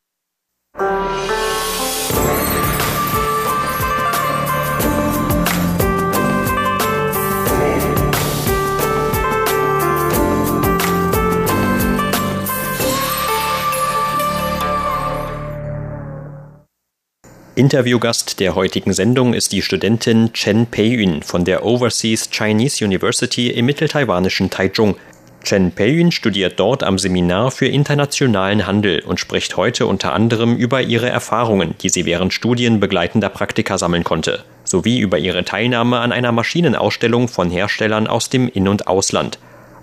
Interviewgast 17.59 18.39
der 18.39 18.55
heutigen 18.55 18.93
Sendung 18.93 19.33
ist 19.33 19.51
die 19.51 19.61
Studentin 19.61 20.31
Chen 20.31 20.67
Peiyun 20.67 21.23
von 21.23 21.43
der 21.43 21.65
Overseas 21.65 22.29
Chinese 22.31 22.85
University 22.85 23.49
im 23.49 23.65
mitteltaiwanischen 23.65 24.49
Taichung. 24.49 24.95
Chen 25.43 25.73
Peiyun 25.73 26.13
studiert 26.13 26.57
dort 26.57 26.83
am 26.83 26.97
Seminar 26.97 27.51
für 27.51 27.65
internationalen 27.65 28.65
Handel 28.65 29.01
und 29.01 29.19
spricht 29.19 29.57
heute 29.57 29.87
unter 29.87 30.13
anderem 30.13 30.55
über 30.55 30.81
ihre 30.81 31.09
Erfahrungen, 31.09 31.75
die 31.81 31.89
sie 31.89 32.05
während 32.05 32.33
studienbegleitender 32.33 33.27
Praktika 33.27 33.77
sammeln 33.77 34.05
konnte, 34.05 34.45
sowie 34.63 34.99
über 34.99 35.17
ihre 35.17 35.43
Teilnahme 35.43 35.99
an 35.99 36.13
einer 36.13 36.31
Maschinenausstellung 36.31 37.27
von 37.27 37.49
Herstellern 37.49 38.07
aus 38.07 38.29
dem 38.29 38.47
In- 38.47 38.69
und 38.69 38.87
Ausland. 38.87 39.37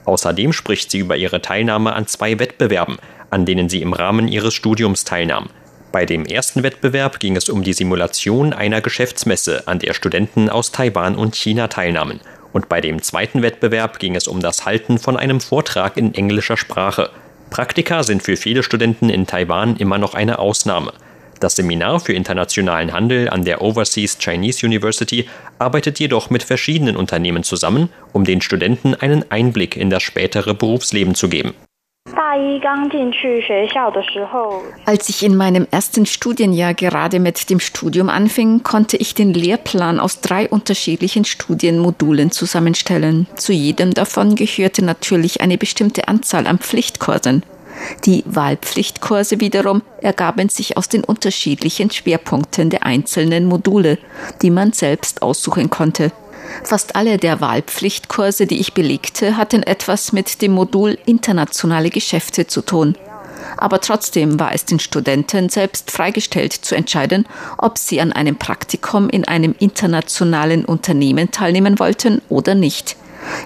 Außerdem 0.06 0.54
spricht 0.54 0.90
sie 0.90 1.00
über 1.00 1.18
ihre 1.18 1.42
Teilnahme 1.42 1.92
an 1.92 2.06
zwei 2.06 2.38
Wettbewerben, 2.38 2.97
an 3.28 3.45
denen 3.45 3.68
sie 3.68 3.83
im 3.83 3.92
Rahmen 3.92 4.28
ihres 4.28 4.54
Studiums 4.54 5.04
teilnahm. 5.04 5.50
Bei 5.97 6.05
dem 6.05 6.26
ersten 6.26 6.62
Wettbewerb 6.62 7.21
ging 7.21 7.37
es 7.37 7.49
um 7.49 7.62
die 7.62 7.73
Simulation 7.73 8.53
einer 8.53 8.83
Geschäftsmesse, 8.83 9.67
an 9.67 9.79
der 9.79 9.95
Studenten 9.95 10.50
aus 10.50 10.71
Taiwan 10.71 11.17
und 11.17 11.35
China 11.35 11.69
teilnahmen. 11.69 12.21
Und 12.53 12.69
bei 12.69 12.83
dem 12.83 13.00
zweiten 13.00 13.41
Wettbewerb 13.41 13.99
ging 13.99 14.15
es 14.15 14.29
um 14.29 14.41
das 14.41 14.67
Halten 14.67 14.99
von 14.99 15.17
einem 15.17 15.41
Vortrag 15.41 15.97
in 15.97 16.12
englischer 16.12 16.59
Sprache. 16.59 17.09
Praktika 17.49 18.03
sind 18.03 18.23
für 18.23 18.37
viele 18.37 18.62
Studenten 18.62 19.09
in 19.09 19.26
Taiwan 19.26 19.79
immer 19.79 19.97
noch 19.97 20.12
eine 20.12 20.38
Ausnahme. 20.38 20.93
Das 21.41 21.57
Seminar 21.57 21.99
für 22.00 22.12
internationalen 22.12 22.93
Handel 22.93 23.31
an 23.31 23.47
der 23.47 23.62
Overseas 23.62 24.19
Chinese 24.19 24.67
University 24.67 25.31
arbeitet 25.59 25.99
jedoch 25.99 26.29
mit 26.29 26.43
verschiedenen 26.43 26.99
Unternehmen 26.99 27.43
zusammen, 27.43 27.88
um 28.12 28.25
den 28.25 28.43
Studenten 28.43 28.95
einen 28.95 29.25
Einblick 29.31 29.79
in 29.79 29.88
das 29.88 30.03
spätere 30.03 30.53
Berufsleben 30.53 31.15
zu 31.15 31.31
geben. 31.31 31.55
Als 34.85 35.09
ich 35.09 35.23
in 35.23 35.37
meinem 35.37 35.66
ersten 35.71 36.07
Studienjahr 36.07 36.75
gerade 36.75 37.19
mit 37.19 37.49
dem 37.50 37.61
Studium 37.61 38.09
anfing, 38.09 38.62
konnte 38.62 38.97
ich 38.97 39.14
den 39.14 39.33
Lehrplan 39.33 39.99
aus 39.99 40.21
drei 40.21 40.49
unterschiedlichen 40.49 41.25
Studienmodulen 41.25 42.31
zusammenstellen. 42.31 43.26
Zu 43.37 43.52
jedem 43.52 43.95
davon 43.95 44.35
gehörte 44.35 44.85
natürlich 44.85 45.40
eine 45.40 45.59
bestimmte 45.59 46.09
Anzahl 46.09 46.47
an 46.47 46.59
Pflichtkursen. 46.59 47.43
Die 48.05 48.23
Wahlpflichtkurse 48.26 49.40
wiederum 49.40 49.83
ergaben 50.00 50.49
sich 50.49 50.76
aus 50.76 50.88
den 50.88 51.05
unterschiedlichen 51.05 51.90
Schwerpunkten 51.90 52.71
der 52.71 52.85
einzelnen 52.85 53.47
Module, 53.47 53.99
die 54.43 54.50
man 54.50 54.73
selbst 54.73 55.23
aussuchen 55.23 55.71
konnte. 55.71 56.12
Fast 56.62 56.97
alle 56.97 57.19
der 57.19 57.41
Wahlpflichtkurse, 57.41 58.47
die 58.47 58.61
ich 58.61 58.75
belegte, 58.75 59.37
hatten 59.37 59.62
etwas 59.62 60.12
mit 60.12 60.43
dem 60.43 60.53
Modul 60.53 60.99
internationale 61.07 61.91
Geschäfte 61.91 62.47
zu 62.47 62.62
tun. 62.62 62.97
Aber 63.57 63.81
trotzdem 63.81 64.38
war 64.41 64.53
es 64.53 64.65
den 64.65 64.81
Studenten 64.81 65.49
selbst 65.49 65.91
freigestellt 65.91 66.53
zu 66.53 66.75
entscheiden, 66.75 67.26
ob 67.59 67.79
sie 67.79 68.00
an 68.00 68.12
einem 68.12 68.37
Praktikum 68.37 69.09
in 69.09 69.26
einem 69.26 69.55
internationalen 69.59 70.65
Unternehmen 70.65 71.31
teilnehmen 71.31 71.79
wollten 71.79 72.21
oder 72.29 72.55
nicht. 72.55 72.97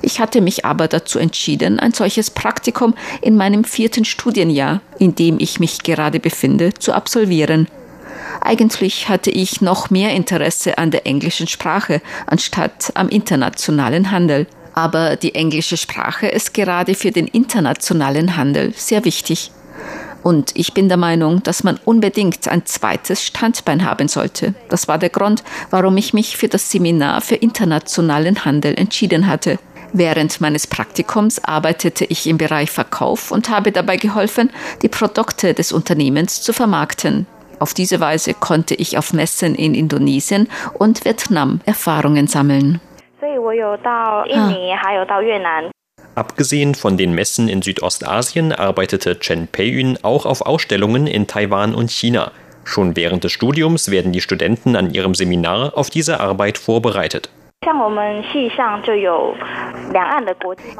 Ich 0.02 0.20
hatte 0.20 0.40
mich 0.40 0.64
aber 0.64 0.88
dazu 0.88 1.18
entschieden, 1.18 1.80
ein 1.80 1.92
solches 1.92 2.30
Praktikum 2.30 2.94
in 3.22 3.36
meinem 3.36 3.64
vierten 3.64 4.04
Studienjahr, 4.04 4.80
in 4.98 5.14
dem 5.14 5.38
ich 5.38 5.60
mich 5.60 5.82
gerade 5.82 6.20
befinde, 6.20 6.74
zu 6.74 6.92
absolvieren. 6.92 7.66
Eigentlich 8.40 9.08
hatte 9.08 9.30
ich 9.30 9.60
noch 9.60 9.90
mehr 9.90 10.12
Interesse 10.12 10.78
an 10.78 10.90
der 10.90 11.06
englischen 11.06 11.46
Sprache 11.46 12.00
anstatt 12.26 12.92
am 12.94 13.08
internationalen 13.08 14.10
Handel. 14.10 14.46
Aber 14.74 15.16
die 15.16 15.34
englische 15.34 15.76
Sprache 15.76 16.28
ist 16.28 16.54
gerade 16.54 16.94
für 16.94 17.10
den 17.10 17.26
internationalen 17.26 18.36
Handel 18.36 18.72
sehr 18.76 19.04
wichtig. 19.04 19.50
Und 20.22 20.52
ich 20.54 20.74
bin 20.74 20.88
der 20.88 20.98
Meinung, 20.98 21.42
dass 21.42 21.64
man 21.64 21.78
unbedingt 21.84 22.46
ein 22.48 22.66
zweites 22.66 23.24
Standbein 23.24 23.84
haben 23.84 24.08
sollte. 24.08 24.54
Das 24.68 24.86
war 24.86 24.98
der 24.98 25.08
Grund, 25.08 25.42
warum 25.70 25.96
ich 25.96 26.12
mich 26.12 26.36
für 26.36 26.48
das 26.48 26.70
Seminar 26.70 27.20
für 27.20 27.36
internationalen 27.36 28.44
Handel 28.44 28.74
entschieden 28.78 29.26
hatte. 29.26 29.58
Während 29.92 30.40
meines 30.40 30.66
Praktikums 30.66 31.42
arbeitete 31.42 32.04
ich 32.04 32.26
im 32.26 32.38
Bereich 32.38 32.70
Verkauf 32.70 33.32
und 33.32 33.48
habe 33.48 33.72
dabei 33.72 33.96
geholfen, 33.96 34.50
die 34.82 34.88
Produkte 34.88 35.52
des 35.52 35.72
Unternehmens 35.72 36.42
zu 36.42 36.52
vermarkten. 36.52 37.26
Auf 37.60 37.74
diese 37.74 38.00
Weise 38.00 38.32
konnte 38.32 38.74
ich 38.74 38.96
auf 38.96 39.12
Messen 39.12 39.54
in 39.54 39.74
Indonesien 39.74 40.48
und 40.72 41.04
Vietnam 41.04 41.60
Erfahrungen 41.66 42.26
sammeln. 42.26 42.80
Abgesehen 46.14 46.74
von 46.74 46.96
den 46.96 47.14
Messen 47.14 47.48
in 47.48 47.62
Südostasien 47.62 48.52
arbeitete 48.52 49.20
Chen 49.20 49.46
Peiyun 49.46 49.98
auch 50.02 50.24
auf 50.24 50.40
Ausstellungen 50.40 51.06
in 51.06 51.26
Taiwan 51.26 51.74
und 51.74 51.90
China. 51.90 52.32
Schon 52.64 52.96
während 52.96 53.24
des 53.24 53.32
Studiums 53.32 53.90
werden 53.90 54.12
die 54.12 54.20
Studenten 54.22 54.74
an 54.74 54.92
ihrem 54.92 55.14
Seminar 55.14 55.76
auf 55.76 55.90
diese 55.90 56.18
Arbeit 56.18 56.56
vorbereitet. 56.56 57.30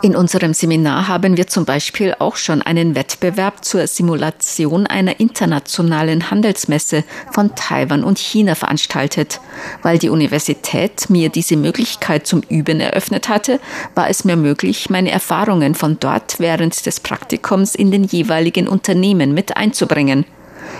In 0.03 0.17
unserem 0.17 0.55
Seminar 0.55 1.09
haben 1.09 1.37
wir 1.37 1.47
zum 1.47 1.67
Beispiel 1.67 2.15
auch 2.19 2.37
schon 2.37 2.63
einen 2.63 2.95
Wettbewerb 2.95 3.63
zur 3.63 3.87
Simulation 3.87 4.87
einer 4.87 5.21
internationalen 5.21 6.31
Handelsmesse 6.31 7.05
von 7.33 7.55
Taiwan 7.55 8.03
und 8.03 8.19
China 8.19 8.55
veranstaltet. 8.55 9.43
Weil 9.83 9.99
die 9.99 10.09
Universität 10.09 11.11
mir 11.11 11.29
diese 11.29 11.59
Möglichkeit 11.59 12.27
zum 12.27 12.41
Üben 12.49 12.81
eröffnet 12.81 13.29
hatte, 13.29 13.61
war 13.95 14.09
es 14.09 14.25
mir 14.25 14.37
möglich, 14.37 14.89
meine 14.89 15.11
Erfahrungen 15.11 15.75
von 15.75 15.99
dort 16.01 16.41
während 16.41 16.87
des 16.87 17.01
Praktikums 17.01 17.75
in 17.75 17.91
den 17.91 18.05
jeweiligen 18.05 18.67
Unternehmen 18.67 19.35
mit 19.35 19.55
einzubringen. 19.55 20.25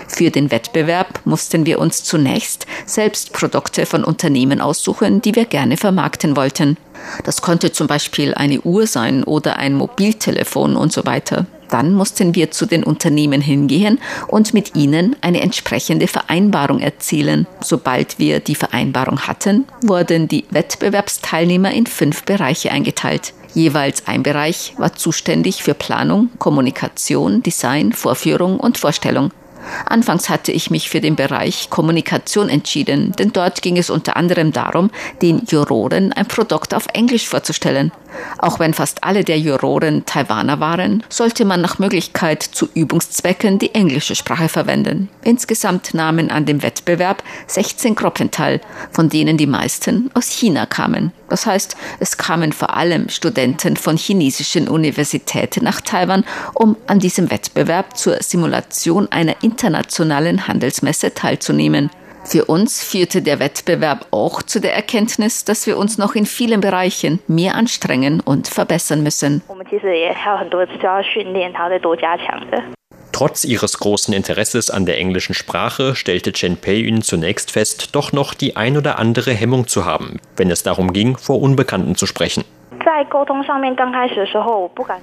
Für 0.07 0.29
den 0.29 0.51
Wettbewerb 0.51 1.21
mussten 1.25 1.65
wir 1.65 1.79
uns 1.79 2.03
zunächst 2.03 2.65
selbst 2.85 3.33
Produkte 3.33 3.85
von 3.85 4.03
Unternehmen 4.03 4.61
aussuchen, 4.61 5.21
die 5.21 5.35
wir 5.35 5.45
gerne 5.45 5.77
vermarkten 5.77 6.35
wollten. 6.35 6.77
Das 7.23 7.41
konnte 7.41 7.71
zum 7.71 7.87
Beispiel 7.87 8.33
eine 8.33 8.61
Uhr 8.61 8.87
sein 8.87 9.23
oder 9.23 9.57
ein 9.57 9.73
Mobiltelefon 9.73 10.75
und 10.75 10.91
so 10.91 11.05
weiter. 11.05 11.45
Dann 11.71 11.93
mussten 11.93 12.35
wir 12.35 12.51
zu 12.51 12.65
den 12.65 12.83
Unternehmen 12.83 13.39
hingehen 13.39 13.99
und 14.27 14.53
mit 14.53 14.75
ihnen 14.75 15.15
eine 15.21 15.41
entsprechende 15.41 16.07
Vereinbarung 16.07 16.79
erzielen. 16.81 17.47
Sobald 17.61 18.19
wir 18.19 18.41
die 18.41 18.55
Vereinbarung 18.55 19.21
hatten, 19.21 19.65
wurden 19.81 20.27
die 20.27 20.43
Wettbewerbsteilnehmer 20.49 21.71
in 21.71 21.85
fünf 21.85 22.23
Bereiche 22.23 22.71
eingeteilt. 22.71 23.33
Jeweils 23.53 24.07
ein 24.07 24.21
Bereich 24.21 24.73
war 24.77 24.93
zuständig 24.95 25.63
für 25.63 25.73
Planung, 25.73 26.29
Kommunikation, 26.39 27.41
Design, 27.41 27.93
Vorführung 27.93 28.59
und 28.59 28.77
Vorstellung. 28.77 29.31
Anfangs 29.85 30.29
hatte 30.29 30.51
ich 30.51 30.71
mich 30.71 30.89
für 30.89 31.01
den 31.01 31.15
Bereich 31.15 31.69
Kommunikation 31.69 32.49
entschieden, 32.49 33.13
denn 33.17 33.31
dort 33.33 33.61
ging 33.61 33.77
es 33.77 33.89
unter 33.89 34.17
anderem 34.17 34.51
darum, 34.51 34.91
den 35.21 35.43
Juroren 35.47 36.13
ein 36.13 36.25
Produkt 36.25 36.73
auf 36.73 36.87
Englisch 36.93 37.27
vorzustellen. 37.27 37.91
Auch 38.37 38.59
wenn 38.59 38.73
fast 38.73 39.03
alle 39.03 39.23
der 39.23 39.39
Juroren 39.39 40.05
Taiwaner 40.05 40.59
waren, 40.59 41.03
sollte 41.09 41.45
man 41.45 41.61
nach 41.61 41.79
Möglichkeit 41.79 42.43
zu 42.43 42.67
Übungszwecken 42.73 43.59
die 43.59 43.73
englische 43.73 44.15
Sprache 44.15 44.49
verwenden. 44.49 45.09
Insgesamt 45.23 45.93
nahmen 45.93 46.29
an 46.29 46.45
dem 46.45 46.63
Wettbewerb 46.63 47.23
16 47.47 47.95
Gruppen 47.95 48.31
teil, 48.31 48.61
von 48.91 49.09
denen 49.09 49.37
die 49.37 49.47
meisten 49.47 50.09
aus 50.13 50.29
China 50.29 50.65
kamen. 50.65 51.11
Das 51.29 51.45
heißt, 51.45 51.77
es 51.99 52.17
kamen 52.17 52.51
vor 52.51 52.75
allem 52.75 53.07
Studenten 53.07 53.77
von 53.77 53.95
chinesischen 53.95 54.67
Universitäten 54.67 55.63
nach 55.63 55.79
Taiwan, 55.79 56.25
um 56.53 56.75
an 56.87 56.99
diesem 56.99 57.31
Wettbewerb 57.31 57.97
zur 57.97 58.21
Simulation 58.21 59.09
einer 59.11 59.41
internationalen 59.51 60.47
Handelsmesse 60.47 61.13
teilzunehmen. 61.13 61.89
Für 62.23 62.45
uns 62.45 62.83
führte 62.83 63.21
der 63.21 63.39
Wettbewerb 63.39 64.05
auch 64.11 64.43
zu 64.43 64.61
der 64.61 64.75
Erkenntnis, 64.75 65.43
dass 65.43 65.67
wir 65.67 65.77
uns 65.77 65.97
noch 65.97 66.15
in 66.15 66.25
vielen 66.25 66.61
Bereichen 66.61 67.19
mehr 67.27 67.55
anstrengen 67.55 68.19
und 68.19 68.47
verbessern 68.47 69.03
müssen. 69.03 69.41
Trotz 73.11 73.43
ihres 73.43 73.77
großen 73.77 74.13
Interesses 74.13 74.69
an 74.69 74.85
der 74.85 74.97
englischen 74.97 75.33
Sprache 75.33 75.95
stellte 75.95 76.31
Chen 76.31 76.57
Pei-yun 76.57 77.01
zunächst 77.01 77.51
fest, 77.51 77.89
doch 77.93 78.13
noch 78.13 78.33
die 78.33 78.55
ein 78.55 78.77
oder 78.77 78.97
andere 78.99 79.33
Hemmung 79.33 79.67
zu 79.67 79.85
haben, 79.85 80.19
wenn 80.37 80.49
es 80.49 80.63
darum 80.63 80.93
ging, 80.93 81.17
vor 81.17 81.41
Unbekannten 81.41 81.95
zu 81.95 82.05
sprechen. 82.05 82.45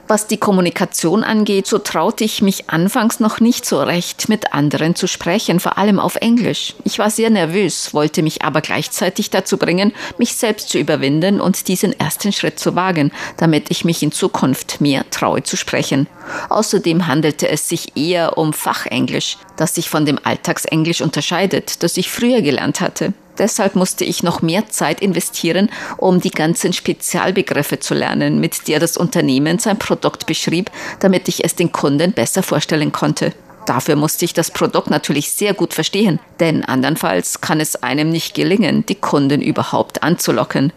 Was 0.08 0.26
die 0.26 0.36
Kommunikation 0.36 1.22
angeht, 1.22 1.66
so 1.66 1.78
traute 1.78 2.24
ich 2.24 2.42
mich 2.42 2.70
anfangs 2.70 3.20
noch 3.20 3.40
nicht 3.40 3.64
so 3.64 3.80
recht, 3.82 4.28
mit 4.28 4.52
anderen 4.52 4.94
zu 4.94 5.06
sprechen, 5.06 5.60
vor 5.60 5.78
allem 5.78 6.00
auf 6.00 6.16
Englisch. 6.16 6.74
Ich 6.84 6.98
war 6.98 7.10
sehr 7.10 7.30
nervös, 7.30 7.94
wollte 7.94 8.22
mich 8.22 8.42
aber 8.42 8.60
gleichzeitig 8.60 9.30
dazu 9.30 9.58
bringen, 9.58 9.92
mich 10.18 10.34
selbst 10.36 10.70
zu 10.70 10.78
überwinden 10.78 11.40
und 11.40 11.68
diesen 11.68 11.98
ersten 11.98 12.32
Schritt 12.32 12.58
zu 12.58 12.74
wagen, 12.74 13.12
damit 13.36 13.70
ich 13.70 13.84
mich 13.84 14.02
in 14.02 14.12
Zukunft 14.12 14.80
mehr 14.80 15.08
traue 15.10 15.42
zu 15.42 15.56
sprechen. 15.56 16.08
Außerdem 16.48 17.06
handelte 17.06 17.48
es 17.48 17.68
sich 17.68 17.96
eher 17.96 18.38
um 18.38 18.52
Fachenglisch, 18.52 19.38
das 19.58 19.74
sich 19.74 19.90
von 19.90 20.06
dem 20.06 20.18
Alltagsenglisch 20.22 21.02
unterscheidet, 21.02 21.82
das 21.82 21.98
ich 21.98 22.10
früher 22.10 22.40
gelernt 22.40 22.80
hatte. 22.80 23.12
Deshalb 23.36 23.76
musste 23.76 24.04
ich 24.04 24.22
noch 24.22 24.42
mehr 24.42 24.68
Zeit 24.68 25.00
investieren, 25.00 25.70
um 25.96 26.20
die 26.20 26.30
ganzen 26.30 26.72
Spezialbegriffe 26.72 27.78
zu 27.78 27.94
lernen, 27.94 28.40
mit 28.40 28.66
der 28.66 28.80
das 28.80 28.96
Unternehmen 28.96 29.58
sein 29.58 29.78
Produkt 29.78 30.26
beschrieb, 30.26 30.70
damit 31.00 31.28
ich 31.28 31.44
es 31.44 31.54
den 31.54 31.70
Kunden 31.70 32.12
besser 32.12 32.42
vorstellen 32.42 32.90
konnte. 32.90 33.32
Dafür 33.66 33.96
musste 33.96 34.24
ich 34.24 34.32
das 34.32 34.50
Produkt 34.50 34.90
natürlich 34.90 35.30
sehr 35.30 35.52
gut 35.54 35.74
verstehen, 35.74 36.18
denn 36.40 36.64
andernfalls 36.64 37.40
kann 37.40 37.60
es 37.60 37.76
einem 37.76 38.08
nicht 38.08 38.34
gelingen, 38.34 38.86
die 38.86 38.94
Kunden 38.94 39.42
überhaupt 39.42 40.02
anzulocken. 40.02 40.72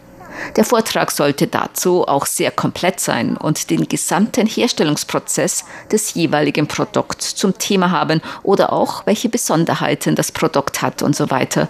Der 0.56 0.64
Vortrag 0.64 1.10
sollte 1.10 1.46
dazu 1.46 2.06
auch 2.06 2.26
sehr 2.26 2.50
komplett 2.50 3.00
sein 3.00 3.36
und 3.36 3.70
den 3.70 3.88
gesamten 3.88 4.46
Herstellungsprozess 4.46 5.64
des 5.90 6.14
jeweiligen 6.14 6.66
Produkts 6.66 7.34
zum 7.34 7.58
Thema 7.58 7.90
haben 7.90 8.20
oder 8.42 8.72
auch 8.72 9.06
welche 9.06 9.28
Besonderheiten 9.28 10.14
das 10.14 10.32
Produkt 10.32 10.82
hat 10.82 11.02
und 11.02 11.16
so 11.16 11.30
weiter. 11.30 11.68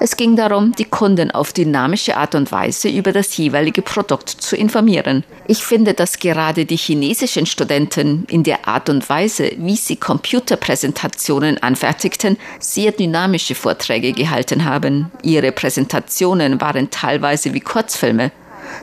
Es 0.00 0.16
ging 0.16 0.36
darum, 0.36 0.72
die 0.72 0.84
Kunden 0.84 1.30
auf 1.30 1.52
dynamische 1.52 2.16
Art 2.16 2.34
und 2.34 2.50
Weise 2.52 2.88
über 2.88 3.12
das 3.12 3.36
jeweilige 3.36 3.82
Produkt 3.82 4.28
zu 4.28 4.56
informieren. 4.56 5.24
Ich 5.46 5.64
finde, 5.64 5.94
dass 5.94 6.18
gerade 6.18 6.64
die 6.64 6.76
chinesischen 6.76 7.46
Studenten 7.46 8.24
in 8.28 8.42
der 8.42 8.66
Art 8.68 8.88
und 8.88 9.08
Weise, 9.08 9.52
wie 9.56 9.76
sie 9.76 9.96
Computerpräsentationen 9.96 11.62
anfertigten, 11.62 12.36
sehr 12.58 12.92
dynamische 12.92 13.54
Vorträge 13.54 14.12
gehalten 14.12 14.64
haben. 14.64 15.10
Ihre 15.22 15.52
Präsentationen 15.52 16.60
waren 16.60 16.90
teilweise 16.90 17.54
wie 17.54 17.60
Kurzfilme. 17.60 18.32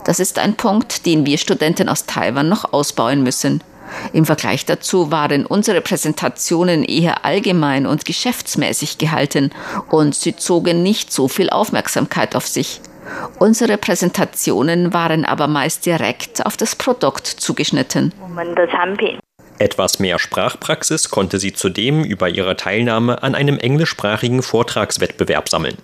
Das 0.06 0.20
ist 0.20 0.40
ein 0.40 0.56
Punkt, 0.56 1.06
den 1.06 1.26
wir 1.26 1.38
Studenten 1.38 1.90
aus 1.90 2.06
Taiwan 2.06 2.50
noch 2.50 2.74
ausbauen 2.74 3.24
müssen. 3.24 3.62
Im 4.14 4.26
Vergleich 4.26 4.66
dazu 4.66 5.12
waren 5.12 5.46
unsere 5.46 5.82
Präsentationen 5.82 6.84
eher 6.84 7.26
allgemein 7.26 7.86
und 7.86 8.06
geschäftsmäßig 8.06 8.98
gehalten 8.98 9.52
und 9.90 10.16
sie 10.16 10.36
zogen 10.36 10.84
nicht 10.84 11.12
so 11.12 11.28
viel 11.28 11.50
Aufmerksamkeit 11.50 12.36
auf 12.36 12.48
sich. 12.48 12.82
Unsere 13.40 13.78
Präsentationen 13.78 14.94
waren 14.94 15.26
aber 15.26 15.48
meist 15.48 15.86
direkt 15.86 16.46
auf 16.46 16.58
das 16.58 16.76
Produkt 16.76 17.28
zugeschnitten. 17.28 18.14
Etwas 19.58 20.00
mehr 20.00 20.20
Sprachpraxis 20.20 21.10
konnte 21.10 21.38
sie 21.38 21.54
zudem 21.54 22.04
über 22.04 22.30
ihre 22.30 22.56
Teilnahme 22.56 23.24
an 23.24 23.36
einem 23.36 23.60
englischsprachigen 23.60 24.42
Vortragswettbewerb 24.42 25.50
sammeln. 25.50 25.78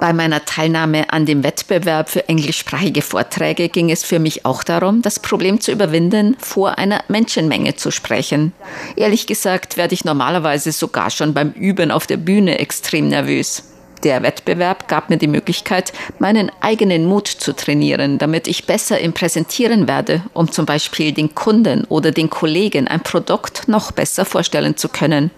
Bei 0.00 0.12
meiner 0.12 0.44
Teilnahme 0.44 1.12
an 1.12 1.26
dem 1.26 1.42
Wettbewerb 1.44 2.08
für 2.08 2.28
englischsprachige 2.28 3.02
Vorträge 3.02 3.68
ging 3.68 3.90
es 3.90 4.04
für 4.04 4.18
mich 4.18 4.44
auch 4.44 4.62
darum, 4.62 5.02
das 5.02 5.18
Problem 5.18 5.60
zu 5.60 5.72
überwinden, 5.72 6.36
vor 6.38 6.78
einer 6.78 7.02
Menschenmenge 7.08 7.74
zu 7.74 7.90
sprechen. 7.90 8.52
Ehrlich 8.96 9.26
gesagt 9.26 9.76
werde 9.76 9.94
ich 9.94 10.04
normalerweise 10.04 10.72
sogar 10.72 11.10
schon 11.10 11.34
beim 11.34 11.50
Üben 11.50 11.90
auf 11.90 12.06
der 12.06 12.16
Bühne 12.16 12.58
extrem 12.58 13.08
nervös. 13.08 13.68
Der 14.04 14.22
Wettbewerb 14.22 14.88
gab 14.88 15.10
mir 15.10 15.16
die 15.16 15.28
Möglichkeit, 15.28 15.92
meinen 16.18 16.50
eigenen 16.60 17.06
Mut 17.06 17.28
zu 17.28 17.54
trainieren, 17.54 18.18
damit 18.18 18.48
ich 18.48 18.66
besser 18.66 18.98
im 18.98 19.12
Präsentieren 19.12 19.86
werde, 19.86 20.22
um 20.32 20.50
zum 20.50 20.66
Beispiel 20.66 21.12
den 21.12 21.34
Kunden 21.34 21.84
oder 21.84 22.10
den 22.10 22.28
Kollegen 22.28 22.88
ein 22.88 23.02
Produkt 23.02 23.68
noch 23.68 23.92
besser 23.92 24.24
vorstellen 24.24 24.76
zu 24.76 24.88
können. 24.88 25.30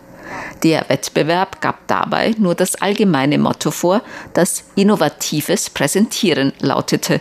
Der 0.62 0.88
Wettbewerb 0.88 1.60
gab 1.60 1.86
dabei 1.86 2.34
nur 2.38 2.54
das 2.54 2.76
allgemeine 2.76 3.38
Motto 3.38 3.70
vor, 3.70 4.02
das 4.32 4.64
innovatives 4.74 5.70
Präsentieren 5.70 6.52
lautete. 6.60 7.20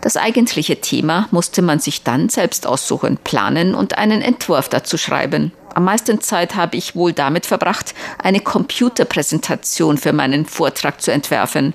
Das 0.00 0.16
eigentliche 0.16 0.80
Thema 0.80 1.28
musste 1.30 1.62
man 1.62 1.78
sich 1.78 2.02
dann 2.02 2.28
selbst 2.28 2.66
aussuchen, 2.66 3.18
planen 3.22 3.74
und 3.74 3.98
einen 3.98 4.22
Entwurf 4.22 4.68
dazu 4.68 4.96
schreiben. 4.96 5.52
Am 5.74 5.84
meisten 5.84 6.20
Zeit 6.20 6.54
habe 6.54 6.76
ich 6.76 6.94
wohl 6.94 7.12
damit 7.12 7.46
verbracht, 7.46 7.94
eine 8.18 8.40
Computerpräsentation 8.40 9.98
für 9.98 10.12
meinen 10.12 10.44
Vortrag 10.44 11.00
zu 11.00 11.10
entwerfen. 11.10 11.74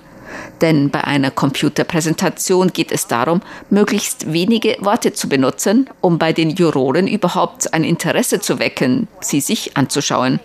Denn 0.60 0.90
bei 0.90 1.02
einer 1.04 1.30
Computerpräsentation 1.30 2.72
geht 2.72 2.92
es 2.92 3.06
darum, 3.06 3.40
möglichst 3.70 4.32
wenige 4.32 4.76
Worte 4.80 5.12
zu 5.12 5.28
benutzen, 5.28 5.88
um 6.00 6.18
bei 6.18 6.32
den 6.32 6.50
Juroren 6.50 7.08
überhaupt 7.08 7.72
ein 7.72 7.82
Interesse 7.82 8.40
zu 8.40 8.58
wecken, 8.58 9.08
sie 9.20 9.40
sich 9.40 9.76
anzuschauen. 9.76 10.38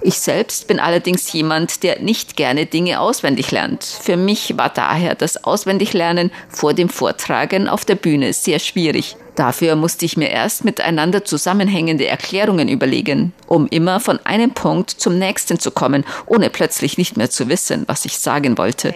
Ich 0.00 0.18
selbst 0.18 0.68
bin 0.68 0.80
allerdings 0.80 1.32
jemand, 1.32 1.82
der 1.82 2.00
nicht 2.00 2.36
gerne 2.36 2.66
Dinge 2.66 3.00
auswendig 3.00 3.50
lernt. 3.50 3.84
Für 3.84 4.16
mich 4.16 4.56
war 4.56 4.68
daher 4.68 5.14
das 5.14 5.44
Auswendiglernen 5.44 6.30
vor 6.48 6.74
dem 6.74 6.88
Vortragen 6.88 7.68
auf 7.68 7.84
der 7.84 7.96
Bühne 7.96 8.32
sehr 8.32 8.58
schwierig. 8.58 9.16
Dafür 9.34 9.76
musste 9.76 10.04
ich 10.04 10.16
mir 10.16 10.30
erst 10.30 10.64
miteinander 10.64 11.24
zusammenhängende 11.24 12.06
Erklärungen 12.06 12.68
überlegen, 12.68 13.32
um 13.46 13.68
immer 13.68 14.00
von 14.00 14.18
einem 14.24 14.52
Punkt 14.52 14.90
zum 14.90 15.18
nächsten 15.18 15.60
zu 15.60 15.70
kommen, 15.70 16.04
ohne 16.26 16.50
plötzlich 16.50 16.98
nicht 16.98 17.16
mehr 17.16 17.30
zu 17.30 17.48
wissen, 17.48 17.84
was 17.86 18.04
ich 18.04 18.18
sagen 18.18 18.58
wollte. 18.58 18.94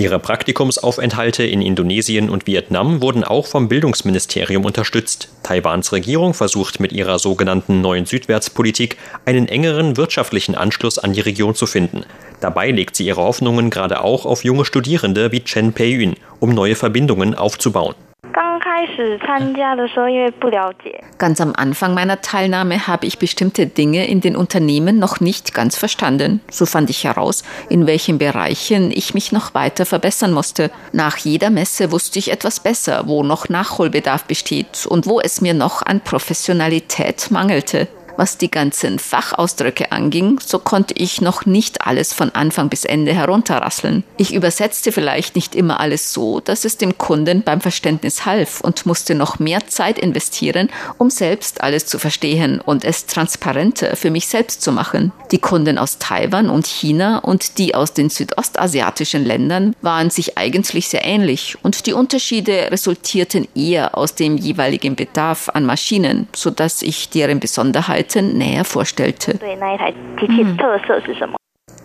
Ihre 0.00 0.18
Praktikumsaufenthalte 0.18 1.42
in 1.42 1.60
Indonesien 1.60 2.30
und 2.30 2.46
Vietnam 2.46 3.02
wurden 3.02 3.22
auch 3.22 3.46
vom 3.46 3.68
Bildungsministerium 3.68 4.64
unterstützt. 4.64 5.28
Taiwans 5.42 5.92
Regierung 5.92 6.32
versucht 6.32 6.80
mit 6.80 6.90
ihrer 6.92 7.18
sogenannten 7.18 7.82
neuen 7.82 8.06
Südwärtspolitik 8.06 8.96
einen 9.26 9.46
engeren 9.46 9.98
wirtschaftlichen 9.98 10.54
Anschluss 10.54 10.98
an 10.98 11.12
die 11.12 11.20
Region 11.20 11.54
zu 11.54 11.66
finden. 11.66 12.06
Dabei 12.40 12.70
legt 12.70 12.96
sie 12.96 13.04
ihre 13.04 13.20
Hoffnungen 13.20 13.68
gerade 13.68 14.02
auch 14.02 14.24
auf 14.24 14.42
junge 14.42 14.64
Studierende 14.64 15.32
wie 15.32 15.44
Chen 15.44 15.74
Pei-yun, 15.74 16.14
um 16.38 16.54
neue 16.54 16.76
Verbindungen 16.76 17.34
aufzubauen. 17.34 17.94
Ganz 21.18 21.40
am 21.40 21.52
Anfang 21.54 21.94
meiner 21.94 22.20
Teilnahme 22.20 22.86
habe 22.86 23.06
ich 23.06 23.18
bestimmte 23.18 23.66
Dinge 23.66 24.06
in 24.06 24.20
den 24.20 24.36
Unternehmen 24.36 24.98
noch 24.98 25.20
nicht 25.20 25.52
ganz 25.52 25.76
verstanden. 25.76 26.40
So 26.50 26.66
fand 26.66 26.88
ich 26.88 27.04
heraus, 27.04 27.42
in 27.68 27.86
welchen 27.86 28.18
Bereichen 28.18 28.90
ich 28.90 29.12
mich 29.12 29.32
noch 29.32 29.54
weiter 29.54 29.84
verbessern 29.84 30.32
musste. 30.32 30.70
Nach 30.92 31.16
jeder 31.18 31.50
Messe 31.50 31.92
wusste 31.92 32.18
ich 32.18 32.30
etwas 32.30 32.60
besser, 32.60 33.04
wo 33.06 33.22
noch 33.22 33.48
Nachholbedarf 33.48 34.24
besteht 34.24 34.86
und 34.88 35.06
wo 35.06 35.20
es 35.20 35.40
mir 35.40 35.54
noch 35.54 35.82
an 35.82 36.00
Professionalität 36.00 37.30
mangelte. 37.30 37.88
Was 38.16 38.38
die 38.38 38.50
ganzen 38.50 38.98
Fachausdrücke 38.98 39.92
anging, 39.92 40.40
so 40.44 40.58
konnte 40.58 40.94
ich 40.96 41.20
noch 41.20 41.46
nicht 41.46 41.86
alles 41.86 42.12
von 42.12 42.30
Anfang 42.34 42.68
bis 42.68 42.84
Ende 42.84 43.12
herunterrasseln. 43.12 44.04
Ich 44.16 44.34
übersetzte 44.34 44.92
vielleicht 44.92 45.36
nicht 45.36 45.54
immer 45.54 45.80
alles 45.80 46.12
so, 46.12 46.40
dass 46.40 46.64
es 46.64 46.76
dem 46.76 46.98
Kunden 46.98 47.42
beim 47.42 47.60
Verständnis 47.60 48.26
half 48.26 48.60
und 48.60 48.86
musste 48.86 49.14
noch 49.14 49.38
mehr 49.38 49.66
Zeit 49.66 49.98
investieren, 49.98 50.68
um 50.98 51.10
selbst 51.10 51.60
alles 51.62 51.86
zu 51.86 51.98
verstehen 51.98 52.60
und 52.60 52.84
es 52.84 53.06
transparenter 53.06 53.96
für 53.96 54.10
mich 54.10 54.26
selbst 54.26 54.62
zu 54.62 54.72
machen. 54.72 55.12
Die 55.30 55.38
Kunden 55.38 55.78
aus 55.78 55.98
Taiwan 55.98 56.50
und 56.50 56.66
China 56.66 57.18
und 57.18 57.58
die 57.58 57.74
aus 57.74 57.92
den 57.92 58.10
südostasiatischen 58.10 59.24
Ländern 59.24 59.74
waren 59.82 60.10
sich 60.10 60.36
eigentlich 60.36 60.88
sehr 60.88 61.04
ähnlich 61.04 61.56
und 61.62 61.86
die 61.86 61.92
Unterschiede 61.92 62.68
resultierten 62.70 63.46
eher 63.54 63.96
aus 63.96 64.14
dem 64.14 64.36
jeweiligen 64.36 64.96
Bedarf 64.96 65.48
an 65.48 65.64
Maschinen, 65.64 66.28
sodass 66.34 66.82
ich 66.82 67.08
deren 67.10 67.40
Besonderheit 67.40 67.99
2013 68.08 68.38
näher 68.38 68.64
vorstellte. 68.64 69.38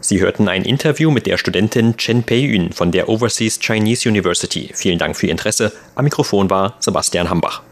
Sie 0.01 0.19
hörten 0.19 0.47
ein 0.47 0.63
Interview 0.63 1.09
mit 1.09 1.25
der 1.25 1.37
Studentin 1.37 1.97
Chen 1.97 2.23
Pei-yun 2.23 2.71
von 2.71 2.91
der 2.91 3.09
Overseas 3.09 3.59
Chinese 3.59 4.07
University. 4.07 4.71
Vielen 4.73 4.99
Dank 4.99 5.15
für 5.15 5.27
Ihr 5.27 5.31
Interesse. 5.31 5.71
Am 5.95 6.03
Mikrofon 6.03 6.49
war 6.49 6.75
Sebastian 6.79 7.29
Hambach. 7.29 7.63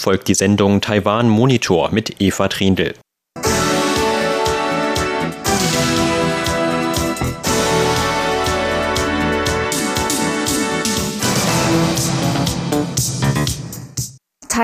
Folgt 0.00 0.28
die 0.28 0.34
Sendung 0.34 0.80
Taiwan 0.80 1.28
Monitor 1.28 1.90
mit 1.90 2.20
Eva 2.20 2.48
Trindl. 2.48 2.94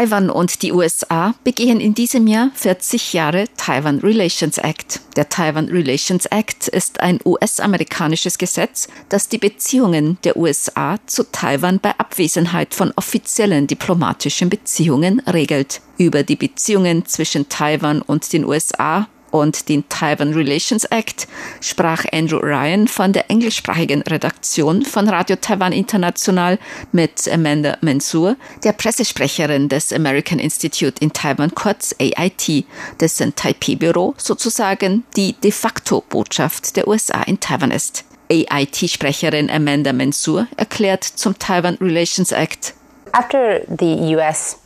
Taiwan 0.03 0.31
und 0.31 0.63
die 0.63 0.73
USA 0.73 1.33
begehen 1.45 1.79
in 1.79 1.95
diesem 1.95 2.27
Jahr 2.27 2.51
40 2.55 3.13
Jahre 3.13 3.45
Taiwan 3.57 4.01
Relations 4.01 4.59
Act. 4.59 5.01
Der 5.15 5.29
Taiwan 5.29 5.69
Relations 5.69 6.27
Act 6.27 6.67
ist 6.67 6.99
ein 6.99 7.21
US-amerikanisches 7.25 8.37
Gesetz, 8.37 8.89
das 9.11 9.29
die 9.29 9.39
Beziehungen 9.39 10.19
der 10.25 10.37
USA 10.37 10.97
zu 11.07 11.23
Taiwan 11.31 11.79
bei 11.79 11.97
Abwesenheit 11.99 12.75
von 12.75 12.93
offiziellen 12.97 13.69
diplomatischen 13.69 14.51
Beziehungen 14.51 15.21
regelt. 15.21 15.81
Über 15.99 16.25
die 16.25 16.35
Beziehungen 16.35 17.07
zwischen 17.07 17.49
Taiwan 17.49 18.03
und 18.03 18.33
den 18.33 18.45
USA 18.45 19.07
und 19.33 19.69
den 19.69 19.89
Taiwan 19.89 20.35
Relations 20.35 20.85
Act 20.85 21.27
sprach 21.61 22.05
Andrew 22.13 22.39
Ryan 22.39 22.87
von 22.87 23.13
der 23.13 23.31
englischsprachigen 23.31 24.03
Redaktion 24.03 24.83
von 24.83 25.09
Radio 25.09 25.37
Taiwan 25.37 25.73
International 25.73 26.59
mit 26.93 27.29
Amanda 27.33 27.77
Mansour, 27.81 28.37
der 28.63 28.73
Pressesprecherin 28.73 29.69
des 29.69 29.93
American 29.93 30.39
Institute 30.39 30.95
in 31.01 31.13
Taiwan, 31.13 31.55
kurz 31.55 31.95
AIT, 31.99 32.65
dessen 33.01 33.35
Taipei-Büro 33.35 34.15
sozusagen 34.17 35.05
die 35.17 35.33
de 35.33 35.51
facto 35.51 36.05
Botschaft 36.09 36.77
der 36.77 36.87
USA 36.87 37.23
in 37.23 37.41
Taiwan 37.41 37.71
ist. 37.71 38.05
AIT-Sprecherin 38.31 39.51
Amanda 39.51 39.93
Mansour 39.93 40.47
erklärt 40.57 41.05
zum 41.05 41.39
Taiwan 41.39 41.77
Relations 41.81 42.33
Act. 42.33 42.75
After 43.13 43.61
the 43.69 44.17
US 44.17 44.62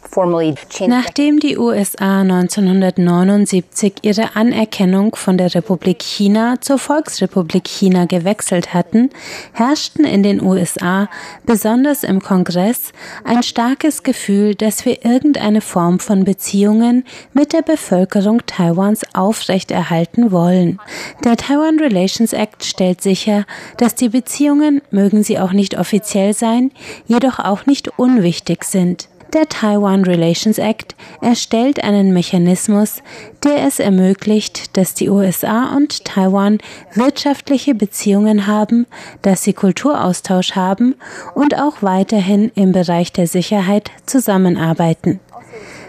Nachdem 0.87 1.41
die 1.41 1.59
USA 1.59 2.21
1979 2.23 3.95
ihre 4.03 4.35
Anerkennung 4.35 5.15
von 5.15 5.37
der 5.37 5.55
Republik 5.55 6.03
China 6.03 6.57
zur 6.61 6.79
Volksrepublik 6.79 7.67
China 7.67 8.07
gewechselt 8.07 8.73
hatten, 8.73 9.11
herrschten 9.53 10.05
in 10.05 10.23
den 10.23 10.43
USA, 10.43 11.09
besonders 11.45 12.03
im 12.03 12.21
Kongress, 12.21 12.93
ein 13.25 13.43
starkes 13.43 14.03
Gefühl, 14.03 14.55
dass 14.55 14.85
wir 14.85 15.05
irgendeine 15.05 15.61
Form 15.61 15.99
von 15.99 16.25
Beziehungen 16.25 17.05
mit 17.33 17.53
der 17.53 17.63
Bevölkerung 17.63 18.45
Taiwans 18.47 19.05
aufrechterhalten 19.15 20.31
wollen. 20.33 20.79
Der 21.25 21.37
Taiwan 21.37 21.79
Relations 21.79 22.33
Act 22.33 22.65
stellt 22.65 23.03
sicher, 23.03 23.45
dass 23.77 23.95
die 23.95 24.09
Beziehungen, 24.09 24.83
mögen 24.91 25.23
sie 25.23 25.39
auch 25.39 25.53
nicht 25.53 25.79
offiziell 25.79 26.35
sein, 26.35 26.71
jedoch 27.07 27.39
auch 27.39 27.67
nicht 27.67 27.99
unwichtig 27.99 28.65
sind. 28.65 29.09
Der 29.33 29.49
Taiwan 29.49 30.05
Relations 30.05 30.59
Act 30.59 30.95
erstellt 31.21 31.83
einen 31.83 32.13
Mechanismus, 32.13 33.03
der 33.45 33.67
es 33.67 33.81
ermöglicht, 33.81 34.77
dass 34.77 34.95
die 34.95 35.11
USA 35.11 35.77
und 35.77 36.05
Taiwan 36.05 36.59
wirtschaftliche 36.95 37.75
Beziehungen 37.75 38.47
haben, 38.47 38.87
dass 39.23 39.43
sie 39.43 39.53
Kulturaustausch 39.53 40.53
haben 40.53 40.95
und 41.35 41.59
auch 41.59 41.83
weiterhin 41.83 42.53
im 42.55 42.73
Bereich 42.73 43.13
der 43.13 43.27
Sicherheit 43.27 43.91
zusammenarbeiten. 44.07 45.21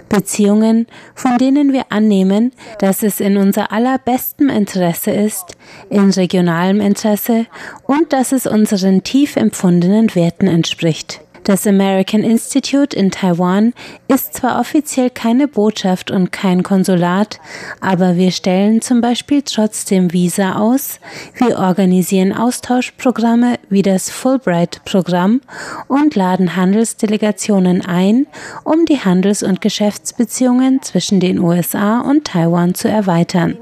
Beziehungen, 0.10 0.88
von 1.16 1.38
denen 1.38 1.74
wir 1.74 1.86
annehmen, 1.90 2.54
dass 2.80 3.04
es 3.04 3.20
in 3.20 3.38
unser 3.38 3.72
allerbestem 3.72 4.50
Interesse 4.50 5.12
ist, 5.12 5.58
in 5.90 6.10
regionalem 6.12 6.80
Interesse 6.82 7.46
und 7.84 8.14
dass 8.14 8.32
es 8.32 8.48
unseren 8.48 9.04
tief 9.04 9.36
empfundenen 9.36 10.14
Werten 10.16 10.48
entspricht. 10.48 11.22
Das 11.48 11.66
American 11.66 12.24
Institute 12.24 12.94
in 12.94 13.10
Taiwan 13.10 13.74
ist 14.10 14.34
zwar 14.34 14.60
offiziell 14.60 15.10
keine 15.10 15.48
Botschaft 15.48 16.12
und 16.12 16.34
kein 16.34 16.62
Konsulat, 16.62 17.40
aber 17.80 18.18
wir 18.18 18.32
stellen 18.32 18.82
zum 18.82 19.00
Beispiel 19.00 19.44
trotzdem 19.44 20.12
Visa 20.12 20.58
aus, 20.60 21.00
wir 21.38 21.58
organisieren 21.58 22.34
Austauschprogramme 22.34 23.60
wie 23.70 23.82
das 23.82 24.10
Fulbright-Programm 24.10 25.40
und 25.88 26.16
laden 26.16 26.58
Handelsdelegationen 26.58 27.86
ein, 27.86 28.28
um 28.66 28.84
die 28.84 29.00
Handels- 29.00 29.42
und 29.42 29.62
Geschäftsbeziehungen 29.62 30.82
zwischen 30.82 31.22
den 31.22 31.40
USA 31.40 32.02
und 32.02 32.26
Taiwan 32.26 32.76
zu 32.76 32.90
erweitern. 32.90 33.58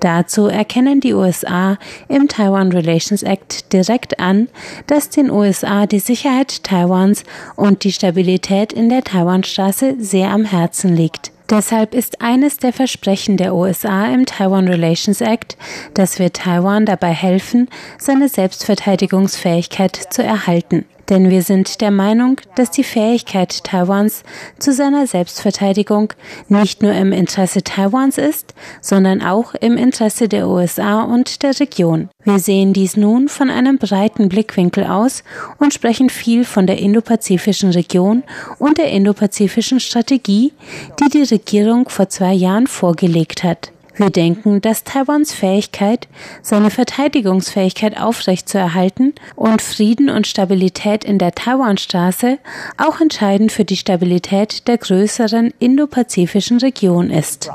Dazu 0.00 0.48
erkennen 0.48 1.00
die 1.00 1.14
USA 1.14 1.78
im 2.08 2.28
Taiwan 2.28 2.70
Relations 2.70 3.22
Act 3.22 3.72
direkt 3.72 4.20
an, 4.20 4.48
dass 4.88 5.08
den 5.08 5.30
USA 5.30 5.86
die 5.86 6.00
Sicherheit 6.00 6.64
Taiwans 6.64 7.13
Taiwans 7.14 7.24
und 7.56 7.84
die 7.84 7.92
Stabilität 7.92 8.72
in 8.72 8.88
der 8.88 9.04
Taiwanstraße 9.04 9.96
sehr 9.98 10.30
am 10.30 10.44
Herzen 10.44 10.94
liegt. 10.94 11.32
Deshalb 11.50 11.94
ist 11.94 12.22
eines 12.22 12.56
der 12.56 12.72
Versprechen 12.72 13.36
der 13.36 13.54
USA 13.54 14.06
im 14.06 14.24
Taiwan 14.24 14.66
Relations 14.66 15.20
Act, 15.20 15.58
dass 15.92 16.18
wir 16.18 16.32
Taiwan 16.32 16.86
dabei 16.86 17.12
helfen, 17.12 17.68
seine 17.98 18.28
Selbstverteidigungsfähigkeit 18.28 19.94
zu 20.10 20.22
erhalten 20.22 20.86
denn 21.08 21.30
wir 21.30 21.42
sind 21.42 21.80
der 21.80 21.90
Meinung, 21.90 22.40
dass 22.56 22.70
die 22.70 22.84
Fähigkeit 22.84 23.64
Taiwans 23.64 24.22
zu 24.58 24.72
seiner 24.72 25.06
Selbstverteidigung 25.06 26.12
nicht 26.48 26.82
nur 26.82 26.92
im 26.92 27.12
Interesse 27.12 27.62
Taiwans 27.62 28.18
ist, 28.18 28.54
sondern 28.80 29.22
auch 29.22 29.54
im 29.54 29.76
Interesse 29.76 30.28
der 30.28 30.48
USA 30.48 31.02
und 31.02 31.42
der 31.42 31.58
Region. 31.58 32.08
Wir 32.24 32.38
sehen 32.38 32.72
dies 32.72 32.96
nun 32.96 33.28
von 33.28 33.50
einem 33.50 33.78
breiten 33.78 34.28
Blickwinkel 34.28 34.84
aus 34.84 35.24
und 35.58 35.74
sprechen 35.74 36.08
viel 36.08 36.44
von 36.44 36.66
der 36.66 36.78
indopazifischen 36.78 37.70
Region 37.70 38.22
und 38.58 38.78
der 38.78 38.90
indopazifischen 38.90 39.80
Strategie, 39.80 40.52
die 41.00 41.10
die 41.10 41.22
Regierung 41.22 41.88
vor 41.88 42.08
zwei 42.08 42.32
Jahren 42.32 42.66
vorgelegt 42.66 43.44
hat. 43.44 43.73
Wir 43.96 44.10
denken, 44.10 44.60
dass 44.60 44.82
Taiwans 44.82 45.32
Fähigkeit, 45.32 46.08
seine 46.42 46.70
Verteidigungsfähigkeit 46.70 48.00
aufrechtzuerhalten 48.00 49.14
und 49.36 49.62
Frieden 49.62 50.10
und 50.10 50.26
Stabilität 50.26 51.04
in 51.04 51.18
der 51.18 51.32
Taiwanstraße 51.32 52.38
auch 52.76 53.00
entscheidend 53.00 53.52
für 53.52 53.64
die 53.64 53.76
Stabilität 53.76 54.66
der 54.66 54.78
größeren 54.78 55.54
indopazifischen 55.60 56.58
Region 56.58 57.10
ist. 57.10 57.50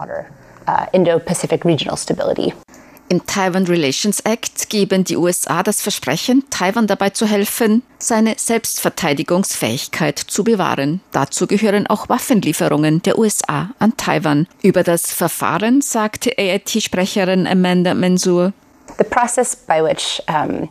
Im 3.11 3.25
Taiwan 3.25 3.65
Relations 3.65 4.19
Act 4.19 4.69
geben 4.69 5.03
die 5.03 5.17
USA 5.17 5.63
das 5.63 5.81
Versprechen, 5.81 6.43
Taiwan 6.51 6.85
dabei 6.85 7.09
zu 7.09 7.25
helfen, 7.25 7.81
seine 7.97 8.35
Selbstverteidigungsfähigkeit 8.37 10.19
zu 10.19 10.43
bewahren. 10.43 11.01
Dazu 11.11 11.47
gehören 11.47 11.87
auch 11.87 12.07
Waffenlieferungen 12.07 13.01
der 13.01 13.17
USA 13.17 13.71
an 13.79 13.97
Taiwan. 13.97 14.47
Über 14.61 14.83
das 14.83 15.11
Verfahren 15.11 15.81
sagte 15.81 16.37
AIT-Sprecherin 16.37 17.47
Amanda 17.47 17.95
Mensur. 17.95 18.53
The 18.99 19.03
process 19.03 19.55
by 19.55 19.81
which 19.83 20.21
um 20.27 20.69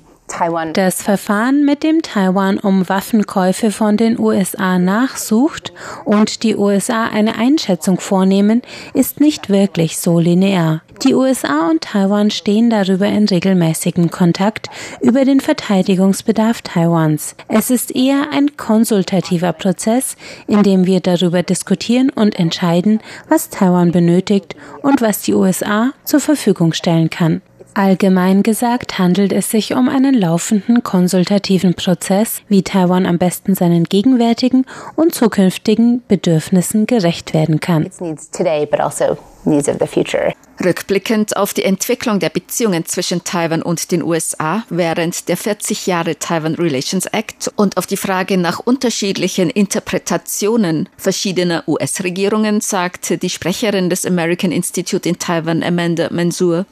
das 0.74 1.02
Verfahren, 1.02 1.64
mit 1.64 1.82
dem 1.82 2.02
Taiwan 2.02 2.58
um 2.58 2.88
Waffenkäufe 2.88 3.70
von 3.70 3.96
den 3.96 4.18
USA 4.18 4.78
nachsucht 4.78 5.72
und 6.04 6.42
die 6.42 6.54
USA 6.54 7.06
eine 7.06 7.36
Einschätzung 7.36 7.98
vornehmen, 7.98 8.62
ist 8.92 9.20
nicht 9.20 9.48
wirklich 9.48 9.98
so 9.98 10.18
linear. 10.18 10.82
Die 11.04 11.14
USA 11.14 11.68
und 11.70 11.82
Taiwan 11.82 12.30
stehen 12.30 12.70
darüber 12.70 13.06
in 13.06 13.28
regelmäßigem 13.28 14.10
Kontakt 14.10 14.68
über 15.00 15.24
den 15.24 15.40
Verteidigungsbedarf 15.40 16.62
Taiwans. 16.62 17.36
Es 17.46 17.70
ist 17.70 17.94
eher 17.94 18.30
ein 18.32 18.56
konsultativer 18.56 19.52
Prozess, 19.52 20.16
in 20.48 20.64
dem 20.64 20.86
wir 20.86 20.98
darüber 20.98 21.44
diskutieren 21.44 22.10
und 22.10 22.36
entscheiden, 22.38 23.00
was 23.28 23.48
Taiwan 23.48 23.92
benötigt 23.92 24.56
und 24.82 25.00
was 25.00 25.22
die 25.22 25.34
USA 25.34 25.92
zur 26.04 26.18
Verfügung 26.18 26.72
stellen 26.72 27.10
kann. 27.10 27.42
Allgemein 27.74 28.42
gesagt 28.42 28.98
handelt 28.98 29.32
es 29.32 29.50
sich 29.50 29.74
um 29.74 29.88
einen 29.88 30.14
laufenden 30.14 30.82
konsultativen 30.82 31.74
Prozess, 31.74 32.42
wie 32.48 32.62
Taiwan 32.62 33.06
am 33.06 33.18
besten 33.18 33.54
seinen 33.54 33.84
gegenwärtigen 33.84 34.66
und 34.96 35.14
zukünftigen 35.14 36.02
Bedürfnissen 36.08 36.86
gerecht 36.86 37.34
werden 37.34 37.60
kann. 37.60 37.88
Also 37.88 39.16
Rückblickend 40.64 41.36
auf 41.36 41.54
die 41.54 41.62
Entwicklung 41.62 42.18
der 42.18 42.30
Beziehungen 42.30 42.84
zwischen 42.84 43.22
Taiwan 43.22 43.62
und 43.62 43.92
den 43.92 44.02
USA 44.02 44.64
während 44.68 45.28
der 45.28 45.36
40 45.36 45.86
Jahre 45.86 46.18
Taiwan 46.18 46.56
Relations 46.56 47.06
Act 47.06 47.52
und 47.54 47.76
auf 47.76 47.86
die 47.86 47.96
Frage 47.96 48.36
nach 48.36 48.58
unterschiedlichen 48.58 49.50
Interpretationen 49.50 50.88
verschiedener 50.96 51.62
US-Regierungen 51.68 52.60
sagte 52.60 53.18
die 53.18 53.30
Sprecherin 53.30 53.88
des 53.88 54.04
American 54.04 54.50
Institute 54.50 55.08
in 55.08 55.18
Taiwan, 55.18 55.62
Amanda 55.62 56.08
Mansour, 56.10 56.66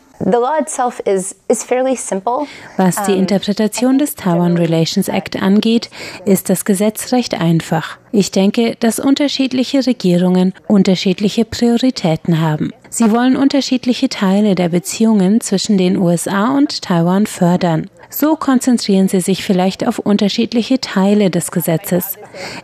was 2.76 3.02
die 3.04 3.12
Interpretation 3.12 3.98
des 3.98 4.14
Taiwan 4.14 4.56
Relations 4.56 5.08
Act 5.08 5.40
angeht, 5.40 5.90
ist 6.24 6.48
das 6.48 6.64
Gesetz 6.64 7.12
recht 7.12 7.34
einfach. 7.34 7.98
Ich 8.12 8.30
denke, 8.30 8.76
dass 8.80 8.98
unterschiedliche 8.98 9.86
Regierungen 9.86 10.54
unterschiedliche 10.68 11.44
Prioritäten 11.44 12.40
haben. 12.40 12.72
Sie 12.88 13.10
wollen 13.10 13.36
unterschiedliche 13.36 14.08
Teile 14.08 14.54
der 14.54 14.70
Beziehungen 14.70 15.40
zwischen 15.40 15.76
den 15.76 15.98
USA 15.98 16.56
und 16.56 16.82
Taiwan 16.82 17.26
fördern. 17.26 17.90
So 18.08 18.36
konzentrieren 18.36 19.08
sie 19.08 19.20
sich 19.20 19.44
vielleicht 19.44 19.86
auf 19.86 19.98
unterschiedliche 19.98 20.80
Teile 20.80 21.30
des 21.30 21.50
Gesetzes. 21.50 22.16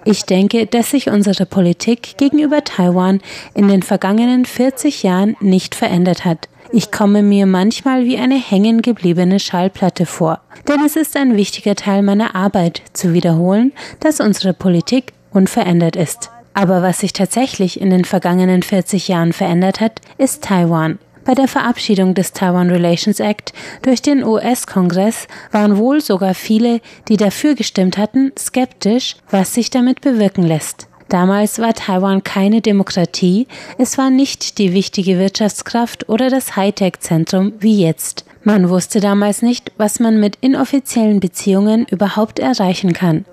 Ich 0.05 0.25
denke, 0.25 0.67
dass 0.67 0.91
sich 0.91 1.11
unsere 1.11 1.47
Politik 1.47 2.17
gegenüber 2.17 2.65
Taiwan 2.65 3.21
in 3.55 3.69
den 3.69 3.83
vergangenen 3.83 4.45
40 4.45 5.03
Jahren 5.03 5.37
nicht 5.41 5.75
verändert 5.75 6.25
hat. 6.25 6.49
Ich 6.75 6.91
komme 6.91 7.23
mir 7.23 7.45
manchmal 7.45 8.07
wie 8.07 8.17
eine 8.17 8.41
hängen 8.41 8.81
gebliebene 8.81 9.39
Schallplatte 9.39 10.07
vor. 10.07 10.41
Denn 10.67 10.81
es 10.87 10.97
ist 10.97 11.19
ein 11.19 11.37
wichtiger 11.37 11.75
Teil 11.75 12.03
meiner 12.03 12.35
Arbeit, 12.35 12.81
zu 12.95 13.13
wiederholen, 13.13 13.73
dass 14.01 14.21
unsere 14.21 14.55
Politik 14.55 15.13
unverändert 15.33 15.97
ist. 15.97 16.31
Aber 16.55 16.81
was 16.83 17.01
sich 17.01 17.13
tatsächlich 17.13 17.79
in 17.79 17.91
den 17.91 18.07
vergangenen 18.07 18.63
40 18.63 19.09
Jahren 19.09 19.35
verändert 19.35 19.81
hat, 19.81 20.01
ist 20.17 20.45
Taiwan. 20.45 20.99
Bei 21.27 21.35
der 21.35 21.47
Verabschiedung 21.47 22.15
des 22.15 22.33
Taiwan 22.33 22.71
Relations 22.71 23.21
Act 23.21 23.53
durch 23.83 24.01
den 24.01 24.25
US-Kongress 24.25 25.29
waren 25.51 25.77
wohl 25.77 26.01
sogar 26.01 26.35
viele, 26.35 26.81
die 27.09 27.19
dafür 27.19 27.55
gestimmt 27.55 27.99
hatten, 27.99 28.33
skeptisch, 28.39 29.17
was 29.31 29.53
sich 29.53 29.69
damit 29.69 30.01
bewirken 30.01 30.43
lässt. 30.43 30.89
Damals 31.13 31.59
war 31.59 31.75
Taiwan 31.75 32.25
keine 32.25 32.63
Demokratie, 32.63 33.47
es 33.77 33.99
war 33.99 34.09
nicht 34.09 34.57
die 34.57 34.73
wichtige 34.73 35.19
Wirtschaftskraft 35.19 36.09
oder 36.09 36.31
das 36.31 36.57
Hightech-Zentrum 36.57 37.53
wie 37.59 37.83
jetzt. 37.83 38.25
Man 38.45 38.71
wusste 38.71 38.99
damals 38.99 39.43
nicht, 39.43 39.73
was 39.77 40.01
man 40.01 40.21
mit 40.21 40.39
inoffiziellen 40.41 41.21
Beziehungen 41.21 41.85
überhaupt 41.91 42.39
erreichen 42.39 42.95
kann. 42.95 43.27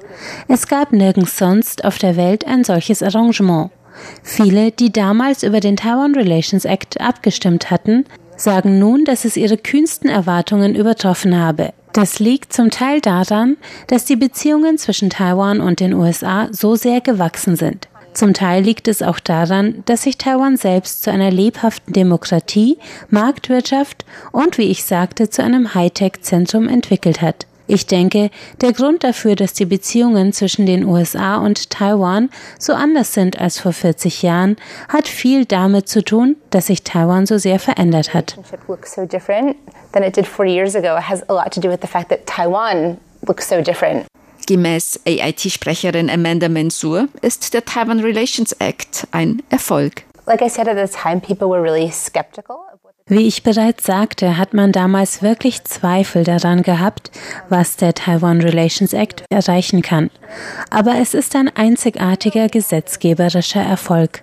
Es 0.49 0.67
gab 0.67 0.91
nirgends 0.91 1.37
sonst 1.37 1.85
auf 1.85 1.97
der 1.97 2.17
Welt 2.17 2.45
ein 2.45 2.65
solches 2.65 3.01
Arrangement. 3.01 3.71
Viele, 4.23 4.71
die 4.71 4.91
damals 4.91 5.43
über 5.43 5.61
den 5.61 5.77
Taiwan 5.77 6.15
Relations 6.15 6.65
Act 6.65 6.99
abgestimmt 6.99 7.71
hatten, 7.71 8.03
sagen 8.39 8.79
nun, 8.79 9.05
dass 9.05 9.25
es 9.25 9.37
ihre 9.37 9.57
kühnsten 9.57 10.09
Erwartungen 10.09 10.75
übertroffen 10.75 11.37
habe. 11.37 11.73
Das 11.93 12.19
liegt 12.19 12.53
zum 12.53 12.69
Teil 12.69 13.01
daran, 13.01 13.57
dass 13.87 14.05
die 14.05 14.15
Beziehungen 14.15 14.77
zwischen 14.77 15.09
Taiwan 15.09 15.59
und 15.59 15.79
den 15.79 15.93
USA 15.93 16.47
so 16.51 16.75
sehr 16.75 17.01
gewachsen 17.01 17.55
sind. 17.55 17.87
Zum 18.13 18.33
Teil 18.33 18.63
liegt 18.63 18.87
es 18.87 19.01
auch 19.01 19.19
daran, 19.19 19.83
dass 19.85 20.03
sich 20.03 20.17
Taiwan 20.17 20.57
selbst 20.57 21.03
zu 21.03 21.11
einer 21.11 21.31
lebhaften 21.31 21.93
Demokratie, 21.93 22.77
Marktwirtschaft 23.09 24.03
und, 24.31 24.57
wie 24.57 24.63
ich 24.63 24.83
sagte, 24.83 25.29
zu 25.29 25.43
einem 25.43 25.73
Hightech-Zentrum 25.73 26.67
entwickelt 26.67 27.21
hat. 27.21 27.45
Ich 27.71 27.85
denke, 27.85 28.31
der 28.61 28.73
Grund 28.73 29.03
dafür, 29.03 29.35
dass 29.35 29.53
die 29.53 29.65
Beziehungen 29.65 30.33
zwischen 30.33 30.65
den 30.65 30.85
USA 30.85 31.37
und 31.37 31.69
Taiwan 31.69 32.31
so 32.57 32.73
anders 32.73 33.13
sind 33.13 33.39
als 33.39 33.59
vor 33.59 33.73
40 33.73 34.23
Jahren, 34.23 34.57
hat 34.87 35.07
viel 35.07 35.45
damit 35.45 35.87
zu 35.87 36.03
tun, 36.03 36.35
dass 36.49 36.65
sich 36.65 36.81
Taiwan 36.81 37.27
so 37.27 37.37
sehr 37.37 37.59
verändert 37.59 38.15
hat. 38.15 38.39
Gemäß 44.47 44.99
AIT-Sprecherin 45.05 46.09
Amanda 46.09 46.49
Mensur 46.49 47.07
ist 47.21 47.53
der 47.53 47.65
Taiwan 47.65 47.99
Relations 47.99 48.51
Act 48.53 49.07
ein 49.11 49.43
Erfolg. 49.51 50.05
Like 50.25 50.41
I 50.41 50.49
said 50.49 50.67
at 50.67 50.75
the 50.75 50.91
time, 50.91 51.21
people 51.21 51.47
were 51.47 51.61
really 51.61 51.91
skeptical. 51.91 52.68
Wie 53.09 53.25
ich 53.25 53.41
bereits 53.41 53.85
sagte, 53.85 54.37
hat 54.37 54.53
man 54.53 54.71
damals 54.71 55.23
wirklich 55.23 55.63
Zweifel 55.63 56.23
daran 56.23 56.61
gehabt, 56.61 57.09
was 57.49 57.75
der 57.75 57.95
Taiwan 57.95 58.39
Relations 58.39 58.93
Act 58.93 59.23
erreichen 59.31 59.81
kann. 59.81 60.11
Aber 60.69 60.93
es 60.99 61.15
ist 61.15 61.35
ein 61.35 61.49
einzigartiger 61.55 62.49
gesetzgeberischer 62.49 63.63
Erfolg. 63.63 64.21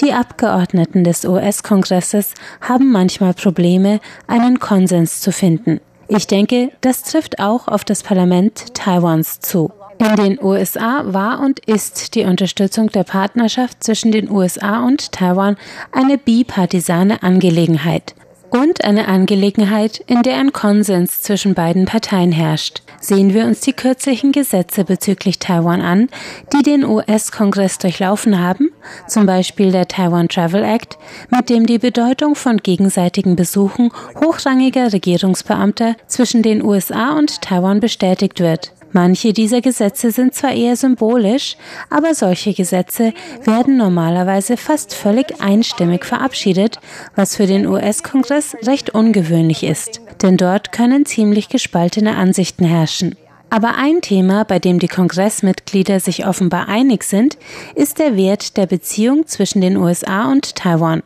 Die 0.00 0.14
Abgeordneten 0.14 1.04
des 1.04 1.26
US-Kongresses 1.26 2.32
haben 2.62 2.90
manchmal 2.90 3.34
Probleme, 3.34 4.00
einen 4.26 4.58
Konsens 4.58 5.20
zu 5.20 5.30
finden. 5.30 5.80
Ich 6.08 6.26
denke, 6.26 6.70
das 6.80 7.02
trifft 7.02 7.40
auch 7.40 7.68
auf 7.68 7.84
das 7.84 8.02
Parlament 8.02 8.74
Taiwans 8.74 9.40
zu. 9.40 9.70
In 9.98 10.16
den 10.16 10.42
USA 10.42 11.02
war 11.06 11.40
und 11.40 11.60
ist 11.60 12.14
die 12.14 12.24
Unterstützung 12.24 12.88
der 12.88 13.04
Partnerschaft 13.04 13.82
zwischen 13.82 14.12
den 14.12 14.30
USA 14.30 14.84
und 14.84 15.12
Taiwan 15.12 15.56
eine 15.92 16.18
bipartisane 16.18 17.22
Angelegenheit 17.22 18.14
und 18.54 18.84
eine 18.84 19.08
Angelegenheit, 19.08 19.98
in 20.06 20.22
der 20.22 20.36
ein 20.36 20.52
Konsens 20.52 21.22
zwischen 21.22 21.54
beiden 21.54 21.86
Parteien 21.86 22.30
herrscht. 22.30 22.82
Sehen 23.00 23.34
wir 23.34 23.46
uns 23.46 23.60
die 23.60 23.72
kürzlichen 23.72 24.30
Gesetze 24.30 24.84
bezüglich 24.84 25.40
Taiwan 25.40 25.80
an, 25.80 26.08
die 26.52 26.62
den 26.62 26.84
US-Kongress 26.84 27.78
durchlaufen 27.78 28.38
haben, 28.38 28.70
zum 29.08 29.26
Beispiel 29.26 29.72
der 29.72 29.88
Taiwan 29.88 30.28
Travel 30.28 30.62
Act, 30.62 30.98
mit 31.30 31.50
dem 31.50 31.66
die 31.66 31.78
Bedeutung 31.78 32.36
von 32.36 32.58
gegenseitigen 32.58 33.34
Besuchen 33.34 33.90
hochrangiger 34.24 34.92
Regierungsbeamter 34.92 35.96
zwischen 36.06 36.42
den 36.42 36.62
USA 36.64 37.18
und 37.18 37.42
Taiwan 37.42 37.80
bestätigt 37.80 38.38
wird. 38.38 38.72
Manche 38.94 39.32
dieser 39.32 39.60
Gesetze 39.60 40.12
sind 40.12 40.34
zwar 40.34 40.52
eher 40.52 40.76
symbolisch, 40.76 41.56
aber 41.90 42.14
solche 42.14 42.54
Gesetze 42.54 43.12
werden 43.42 43.76
normalerweise 43.76 44.56
fast 44.56 44.94
völlig 44.94 45.40
einstimmig 45.40 46.04
verabschiedet, 46.04 46.78
was 47.16 47.34
für 47.34 47.48
den 47.48 47.66
US-Kongress 47.66 48.56
recht 48.62 48.90
ungewöhnlich 48.90 49.64
ist, 49.64 50.00
denn 50.22 50.36
dort 50.36 50.70
können 50.70 51.06
ziemlich 51.06 51.48
gespaltene 51.48 52.16
Ansichten 52.16 52.64
herrschen. 52.64 53.16
Aber 53.50 53.74
ein 53.76 54.00
Thema, 54.00 54.44
bei 54.44 54.60
dem 54.60 54.78
die 54.78 54.86
Kongressmitglieder 54.86 55.98
sich 55.98 56.24
offenbar 56.24 56.68
einig 56.68 57.02
sind, 57.02 57.36
ist 57.74 57.98
der 57.98 58.16
Wert 58.16 58.56
der 58.56 58.66
Beziehung 58.66 59.26
zwischen 59.26 59.60
den 59.60 59.76
USA 59.76 60.30
und 60.30 60.54
Taiwan. 60.54 61.02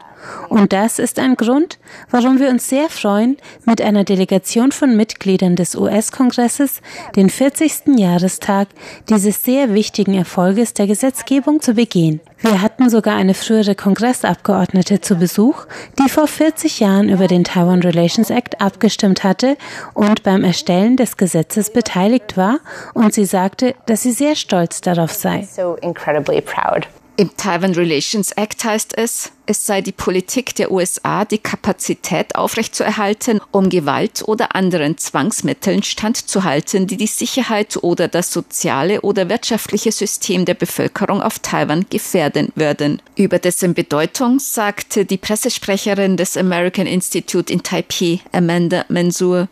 Und 0.48 0.72
das 0.72 0.98
ist 0.98 1.18
ein 1.18 1.36
Grund, 1.36 1.78
warum 2.10 2.38
wir 2.38 2.48
uns 2.48 2.68
sehr 2.68 2.88
freuen, 2.88 3.36
mit 3.64 3.80
einer 3.80 4.04
Delegation 4.04 4.72
von 4.72 4.96
Mitgliedern 4.96 5.56
des 5.56 5.74
US-Kongresses 5.74 6.80
den 7.16 7.30
40. 7.30 7.98
Jahrestag 7.98 8.68
dieses 9.08 9.42
sehr 9.42 9.74
wichtigen 9.74 10.14
Erfolges 10.14 10.74
der 10.74 10.86
Gesetzgebung 10.86 11.60
zu 11.60 11.74
begehen. 11.74 12.20
Wir 12.40 12.62
hatten 12.62 12.88
sogar 12.88 13.16
eine 13.16 13.34
frühere 13.34 13.74
Kongressabgeordnete 13.74 15.00
zu 15.00 15.16
Besuch, 15.16 15.66
die 15.98 16.08
vor 16.08 16.28
40 16.28 16.78
Jahren 16.78 17.08
über 17.08 17.26
den 17.26 17.42
Taiwan 17.42 17.82
Relations 17.82 18.30
Act 18.30 18.60
abgestimmt 18.60 19.24
hatte 19.24 19.56
und 19.94 20.22
beim 20.22 20.44
Erstellen 20.44 20.96
des 20.96 21.16
Gesetzes 21.16 21.72
beteiligt 21.72 22.36
war, 22.36 22.60
und 22.94 23.12
sie 23.12 23.24
sagte, 23.24 23.74
dass 23.86 24.02
sie 24.02 24.12
sehr 24.12 24.36
stolz 24.36 24.80
darauf 24.80 25.12
sei. 25.12 25.48
So 25.50 25.76
incredibly 25.82 26.40
proud. 26.40 26.86
Im 27.20 27.36
Taiwan 27.36 27.74
Relations 27.74 28.30
Act 28.30 28.62
heißt 28.62 28.96
es, 28.96 29.32
es 29.44 29.66
sei 29.66 29.80
die 29.80 29.90
Politik 29.90 30.54
der 30.54 30.70
USA, 30.70 31.24
die 31.24 31.38
Kapazität 31.38 32.36
aufrechtzuerhalten, 32.36 33.40
um 33.50 33.70
Gewalt 33.70 34.22
oder 34.24 34.54
anderen 34.54 34.98
Zwangsmitteln 34.98 35.82
standzuhalten, 35.82 36.86
die 36.86 36.96
die 36.96 37.08
Sicherheit 37.08 37.76
oder 37.82 38.06
das 38.06 38.32
soziale 38.32 39.00
oder 39.00 39.28
wirtschaftliche 39.28 39.90
System 39.90 40.44
der 40.44 40.54
Bevölkerung 40.54 41.20
auf 41.20 41.40
Taiwan 41.40 41.86
gefährden 41.90 42.52
würden. 42.54 43.02
Über 43.16 43.40
dessen 43.40 43.74
Bedeutung 43.74 44.38
sagte 44.38 45.04
die 45.04 45.18
Pressesprecherin 45.18 46.16
des 46.16 46.36
American 46.36 46.86
Institute 46.86 47.52
in 47.52 47.64
Taipei, 47.64 48.20
Amanda 48.30 48.84
Mensur, 48.88 49.48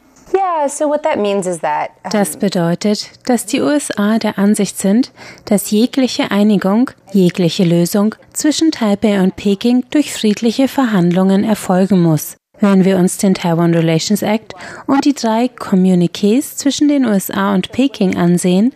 das 2.11 2.37
bedeutet, 2.37 3.11
dass 3.27 3.47
die 3.47 3.61
USA 3.61 4.19
der 4.19 4.39
Ansicht 4.39 4.79
sind, 4.79 5.12
dass 5.45 5.71
jegliche 5.71 6.31
Einigung, 6.31 6.91
jegliche 7.12 7.65
Lösung 7.65 8.15
zwischen 8.33 8.73
Taipei 8.73 9.23
und 9.23 9.37
Peking 9.37 9.85
durch 9.91 10.12
friedliche 10.12 10.69
Verhandlungen 10.69 11.45
erfolgen 11.45 12.03
muss. 12.03 12.37
Wenn 12.61 12.85
wir 12.85 12.97
uns 12.97 13.19
den 13.19 13.35
Taiwan 13.35 13.75
Relations 13.75 14.23
Act 14.23 14.55
und 14.87 15.05
die 15.05 15.12
drei 15.12 15.47
Kommuniqués 15.47 16.57
zwischen 16.57 16.88
den 16.88 17.05
USA 17.05 17.55
und 17.55 17.71
Peking 17.71 18.16
ansehen, 18.16 18.73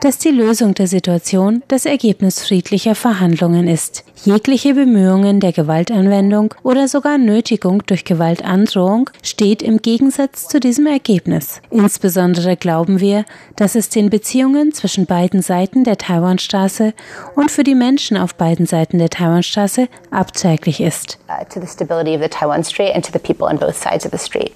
dass 0.00 0.18
die 0.18 0.30
Lösung 0.30 0.74
der 0.74 0.86
Situation 0.86 1.62
das 1.68 1.84
Ergebnis 1.84 2.44
friedlicher 2.44 2.94
Verhandlungen 2.94 3.66
ist. 3.66 4.04
Jegliche 4.24 4.74
Bemühungen 4.74 5.40
der 5.40 5.52
Gewaltanwendung 5.52 6.54
oder 6.62 6.88
sogar 6.88 7.18
Nötigung 7.18 7.82
durch 7.86 8.04
Gewaltandrohung 8.04 9.10
steht 9.22 9.62
im 9.62 9.82
Gegensatz 9.82 10.48
zu 10.48 10.60
diesem 10.60 10.86
Ergebnis. 10.86 11.60
Insbesondere 11.70 12.56
glauben 12.56 13.00
wir, 13.00 13.24
dass 13.56 13.74
es 13.74 13.90
den 13.90 14.08
Beziehungen 14.08 14.72
zwischen 14.72 15.06
beiden 15.06 15.42
Seiten 15.42 15.84
der 15.84 15.98
Taiwanstraße 15.98 16.94
und 17.34 17.50
für 17.50 17.64
die 17.64 17.74
Menschen 17.74 18.16
auf 18.16 18.36
beiden 18.36 18.66
Seiten 18.66 18.98
der 18.98 19.10
Taiwanstraße 19.10 19.88
abzüglich 20.10 20.80
ist. 20.80 21.18
Uh, 21.28 21.44
people 23.24 23.48
on 23.48 23.58
both 23.58 23.76
sides 23.76 24.06
of 24.06 24.12
the 24.12 24.18
strait. 24.18 24.54